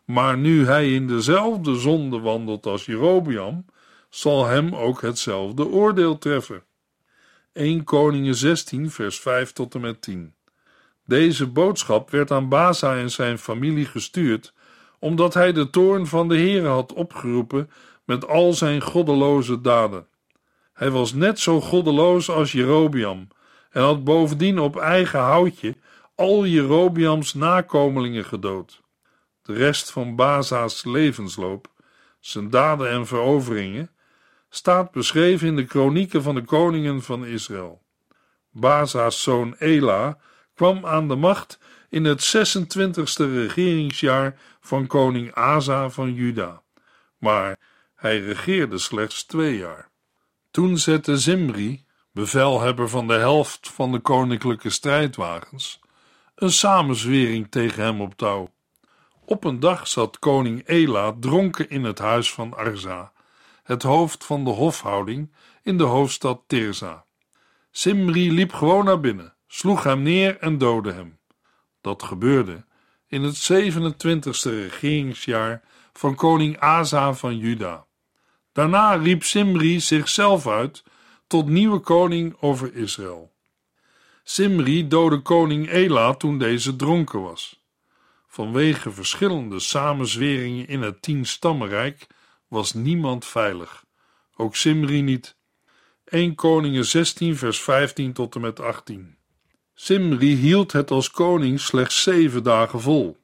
maar 0.04 0.38
nu 0.38 0.66
hij 0.66 0.94
in 0.94 1.06
dezelfde 1.06 1.74
zonde 1.74 2.18
wandelt 2.18 2.66
als 2.66 2.84
Jerobiam, 2.84 3.64
zal 4.08 4.46
hem 4.46 4.74
ook 4.74 5.02
hetzelfde 5.02 5.66
oordeel 5.66 6.18
treffen. 6.18 6.62
1 7.52 7.84
Koningen 7.84 8.34
16 8.34 8.90
vers 8.90 9.20
5 9.20 9.52
tot 9.52 9.74
en 9.74 9.80
met 9.80 10.02
10 10.02 10.34
Deze 11.06 11.46
boodschap 11.46 12.10
werd 12.10 12.30
aan 12.30 12.48
Baza 12.48 12.96
en 12.96 13.10
zijn 13.10 13.38
familie 13.38 13.86
gestuurd, 13.86 14.54
omdat 14.98 15.34
hij 15.34 15.52
de 15.52 15.70
toorn 15.70 16.06
van 16.06 16.28
de 16.28 16.36
Heere 16.36 16.68
had 16.68 16.92
opgeroepen 16.92 17.70
met 18.04 18.26
al 18.26 18.52
zijn 18.52 18.80
goddeloze 18.80 19.60
daden. 19.60 20.06
Hij 20.72 20.90
was 20.90 21.12
net 21.12 21.38
zo 21.38 21.60
goddeloos 21.60 22.30
als 22.30 22.52
Jerobiam 22.52 23.28
en 23.70 23.82
had 23.82 24.04
bovendien 24.04 24.58
op 24.58 24.76
eigen 24.76 25.20
houtje 25.20 25.74
al 26.14 26.46
Jerobiams 26.46 27.34
nakomelingen 27.34 28.24
gedood. 28.24 28.80
De 29.42 29.52
rest 29.52 29.90
van 29.90 30.16
Baza's 30.16 30.84
levensloop 30.84 31.70
zijn 32.20 32.50
daden 32.50 32.90
en 32.90 33.06
veroveringen, 33.06 33.90
staat 34.48 34.90
beschreven 34.90 35.46
in 35.46 35.56
de 35.56 35.64
kronieken 35.64 36.22
van 36.22 36.34
de 36.34 36.42
koningen 36.42 37.02
van 37.02 37.26
Israël. 37.26 37.82
Baza's 38.50 39.22
zoon 39.22 39.56
Ela 39.58 40.18
kwam 40.54 40.86
aan 40.86 41.08
de 41.08 41.14
macht 41.14 41.58
in 41.88 42.04
het 42.04 42.36
26e 42.36 43.24
regeringsjaar 43.24 44.38
van 44.60 44.86
koning 44.86 45.34
Asa 45.34 45.90
van 45.90 46.14
Juda, 46.14 46.62
maar 47.18 47.56
hij 47.94 48.20
regeerde 48.20 48.78
slechts 48.78 49.24
twee 49.24 49.56
jaar. 49.56 49.90
Toen 50.50 50.78
zette 50.78 51.18
Zimri, 51.18 51.84
bevelhebber 52.20 52.88
van 52.88 53.06
de 53.06 53.14
helft 53.14 53.70
van 53.72 53.92
de 53.92 53.98
koninklijke 53.98 54.70
strijdwagens, 54.70 55.80
een 56.34 56.50
samenzwering 56.50 57.50
tegen 57.50 57.82
hem 57.82 58.00
op 58.00 58.16
touw. 58.16 58.50
Op 59.24 59.44
een 59.44 59.60
dag 59.60 59.88
zat 59.88 60.18
koning 60.18 60.66
Ela 60.66 61.16
dronken 61.20 61.70
in 61.70 61.84
het 61.84 61.98
huis 61.98 62.32
van 62.32 62.56
Arza, 62.56 63.12
het 63.62 63.82
hoofd 63.82 64.24
van 64.24 64.44
de 64.44 64.50
hofhouding 64.50 65.34
in 65.62 65.78
de 65.78 65.84
hoofdstad 65.84 66.42
Tirza. 66.46 67.04
Simri 67.70 68.32
liep 68.32 68.52
gewoon 68.52 68.84
naar 68.84 69.00
binnen, 69.00 69.34
sloeg 69.46 69.82
hem 69.82 70.02
neer 70.02 70.38
en 70.38 70.58
doodde 70.58 70.92
hem. 70.92 71.18
Dat 71.80 72.02
gebeurde 72.02 72.64
in 73.06 73.22
het 73.22 73.52
27e 73.52 74.50
regeringsjaar 74.50 75.62
van 75.92 76.14
koning 76.14 76.58
Asa 76.58 77.14
van 77.14 77.36
Juda. 77.36 77.86
Daarna 78.52 78.94
riep 78.94 79.22
Simri 79.22 79.80
zichzelf 79.80 80.46
uit 80.46 80.82
tot 81.30 81.48
nieuwe 81.48 81.78
koning 81.78 82.36
over 82.40 82.74
Israël. 82.74 83.32
Simri 84.24 84.88
doodde 84.88 85.20
koning 85.20 85.68
Ela 85.68 86.14
toen 86.14 86.38
deze 86.38 86.76
dronken 86.76 87.22
was. 87.22 87.62
Vanwege 88.26 88.90
verschillende 88.90 89.60
samenzweringen 89.60 90.68
in 90.68 90.82
het 90.82 91.02
tien-stammenrijk 91.02 92.06
was 92.48 92.72
niemand 92.72 93.24
veilig, 93.24 93.84
ook 94.36 94.56
Simri 94.56 95.02
niet. 95.02 95.36
1 96.04 96.34
Koningen 96.34 96.84
16 96.84 97.36
vers 97.36 97.60
15 97.60 98.12
tot 98.12 98.34
en 98.34 98.40
met 98.40 98.60
18 98.60 99.16
Simri 99.74 100.34
hield 100.34 100.72
het 100.72 100.90
als 100.90 101.10
koning 101.10 101.60
slechts 101.60 102.02
zeven 102.02 102.42
dagen 102.42 102.80
vol. 102.80 103.16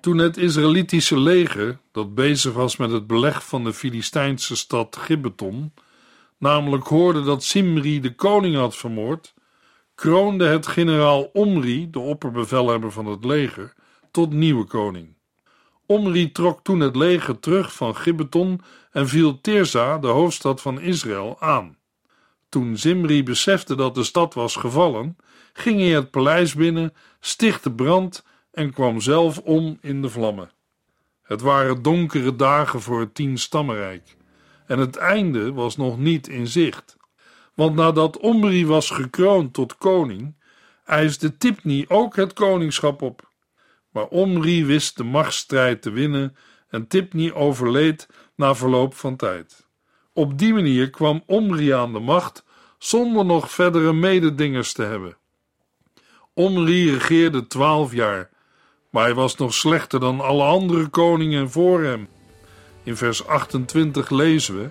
Toen 0.00 0.18
het 0.18 0.36
Israëlitische 0.36 1.18
leger, 1.18 1.78
dat 1.92 2.14
bezig 2.14 2.52
was 2.52 2.76
met 2.76 2.90
het 2.90 3.06
beleg 3.06 3.46
van 3.46 3.64
de 3.64 3.72
Filistijnse 3.72 4.56
stad 4.56 4.96
Gibbeton, 4.96 5.72
namelijk 6.44 6.86
hoorde 6.86 7.22
dat 7.22 7.42
Simri 7.42 8.00
de 8.00 8.14
koning 8.14 8.56
had 8.56 8.76
vermoord, 8.76 9.34
kroonde 9.94 10.46
het 10.46 10.66
generaal 10.66 11.22
Omri, 11.22 11.90
de 11.90 11.98
opperbevelhebber 11.98 12.92
van 12.92 13.06
het 13.06 13.24
leger, 13.24 13.74
tot 14.10 14.32
nieuwe 14.32 14.64
koning. 14.64 15.14
Omri 15.86 16.32
trok 16.32 16.60
toen 16.62 16.80
het 16.80 16.96
leger 16.96 17.38
terug 17.38 17.72
van 17.74 17.96
Gibbeton 17.96 18.60
en 18.90 19.08
viel 19.08 19.40
Tirza, 19.40 19.98
de 19.98 20.06
hoofdstad 20.06 20.60
van 20.60 20.80
Israël, 20.80 21.36
aan. 21.40 21.76
Toen 22.48 22.76
Zimri 22.76 23.22
besefte 23.22 23.74
dat 23.74 23.94
de 23.94 24.04
stad 24.04 24.34
was 24.34 24.56
gevallen, 24.56 25.16
ging 25.52 25.80
hij 25.80 25.90
het 25.90 26.10
paleis 26.10 26.54
binnen, 26.54 26.94
stichtte 27.20 27.72
brand 27.72 28.24
en 28.50 28.72
kwam 28.72 29.00
zelf 29.00 29.38
om 29.38 29.78
in 29.80 30.02
de 30.02 30.08
vlammen. 30.08 30.50
Het 31.22 31.40
waren 31.40 31.82
donkere 31.82 32.36
dagen 32.36 32.80
voor 32.80 33.00
het 33.00 33.14
tien-stammenrijk 33.14 34.16
en 34.66 34.78
het 34.78 34.96
einde 34.96 35.52
was 35.52 35.76
nog 35.76 35.98
niet 35.98 36.28
in 36.28 36.46
zicht. 36.46 36.96
Want 37.54 37.74
nadat 37.74 38.18
Omri 38.18 38.66
was 38.66 38.90
gekroond 38.90 39.52
tot 39.52 39.76
koning, 39.76 40.34
eiste 40.84 41.36
Tipni 41.36 41.84
ook 41.88 42.16
het 42.16 42.32
koningschap 42.32 43.02
op. 43.02 43.30
Maar 43.90 44.06
Omri 44.06 44.64
wist 44.64 44.96
de 44.96 45.04
machtsstrijd 45.04 45.82
te 45.82 45.90
winnen 45.90 46.36
en 46.68 46.86
Tipni 46.86 47.32
overleed 47.32 48.08
na 48.34 48.54
verloop 48.54 48.94
van 48.94 49.16
tijd. 49.16 49.66
Op 50.12 50.38
die 50.38 50.52
manier 50.54 50.90
kwam 50.90 51.22
Omri 51.26 51.70
aan 51.70 51.92
de 51.92 51.98
macht 51.98 52.44
zonder 52.78 53.24
nog 53.24 53.50
verdere 53.50 53.92
mededingers 53.92 54.72
te 54.72 54.82
hebben. 54.82 55.16
Omri 56.34 56.90
regeerde 56.90 57.46
twaalf 57.46 57.92
jaar, 57.92 58.30
maar 58.90 59.04
hij 59.04 59.14
was 59.14 59.36
nog 59.36 59.54
slechter 59.54 60.00
dan 60.00 60.20
alle 60.20 60.42
andere 60.42 60.88
koningen 60.88 61.50
voor 61.50 61.82
hem. 61.82 62.08
In 62.84 62.96
vers 62.96 63.26
28 63.26 64.10
lezen 64.10 64.58
we: 64.58 64.68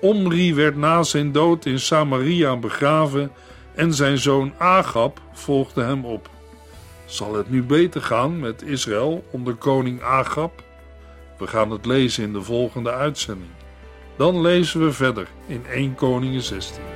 Omri 0.00 0.54
werd 0.54 0.76
na 0.76 1.02
zijn 1.02 1.32
dood 1.32 1.66
in 1.66 1.80
Samaria 1.80 2.56
begraven 2.56 3.32
en 3.74 3.94
zijn 3.94 4.18
zoon 4.18 4.52
Agab 4.58 5.20
volgde 5.32 5.82
hem 5.82 6.04
op. 6.04 6.30
Zal 7.04 7.34
het 7.34 7.50
nu 7.50 7.62
beter 7.62 8.02
gaan 8.02 8.40
met 8.40 8.62
Israël 8.62 9.24
onder 9.30 9.54
koning 9.54 10.02
Agab? 10.02 10.62
We 11.38 11.46
gaan 11.46 11.70
het 11.70 11.86
lezen 11.86 12.24
in 12.24 12.32
de 12.32 12.42
volgende 12.42 12.92
uitzending. 12.92 13.50
Dan 14.16 14.40
lezen 14.40 14.80
we 14.80 14.92
verder 14.92 15.28
in 15.46 15.66
1 15.66 15.94
Koningen 15.94 16.42
16. 16.42 16.95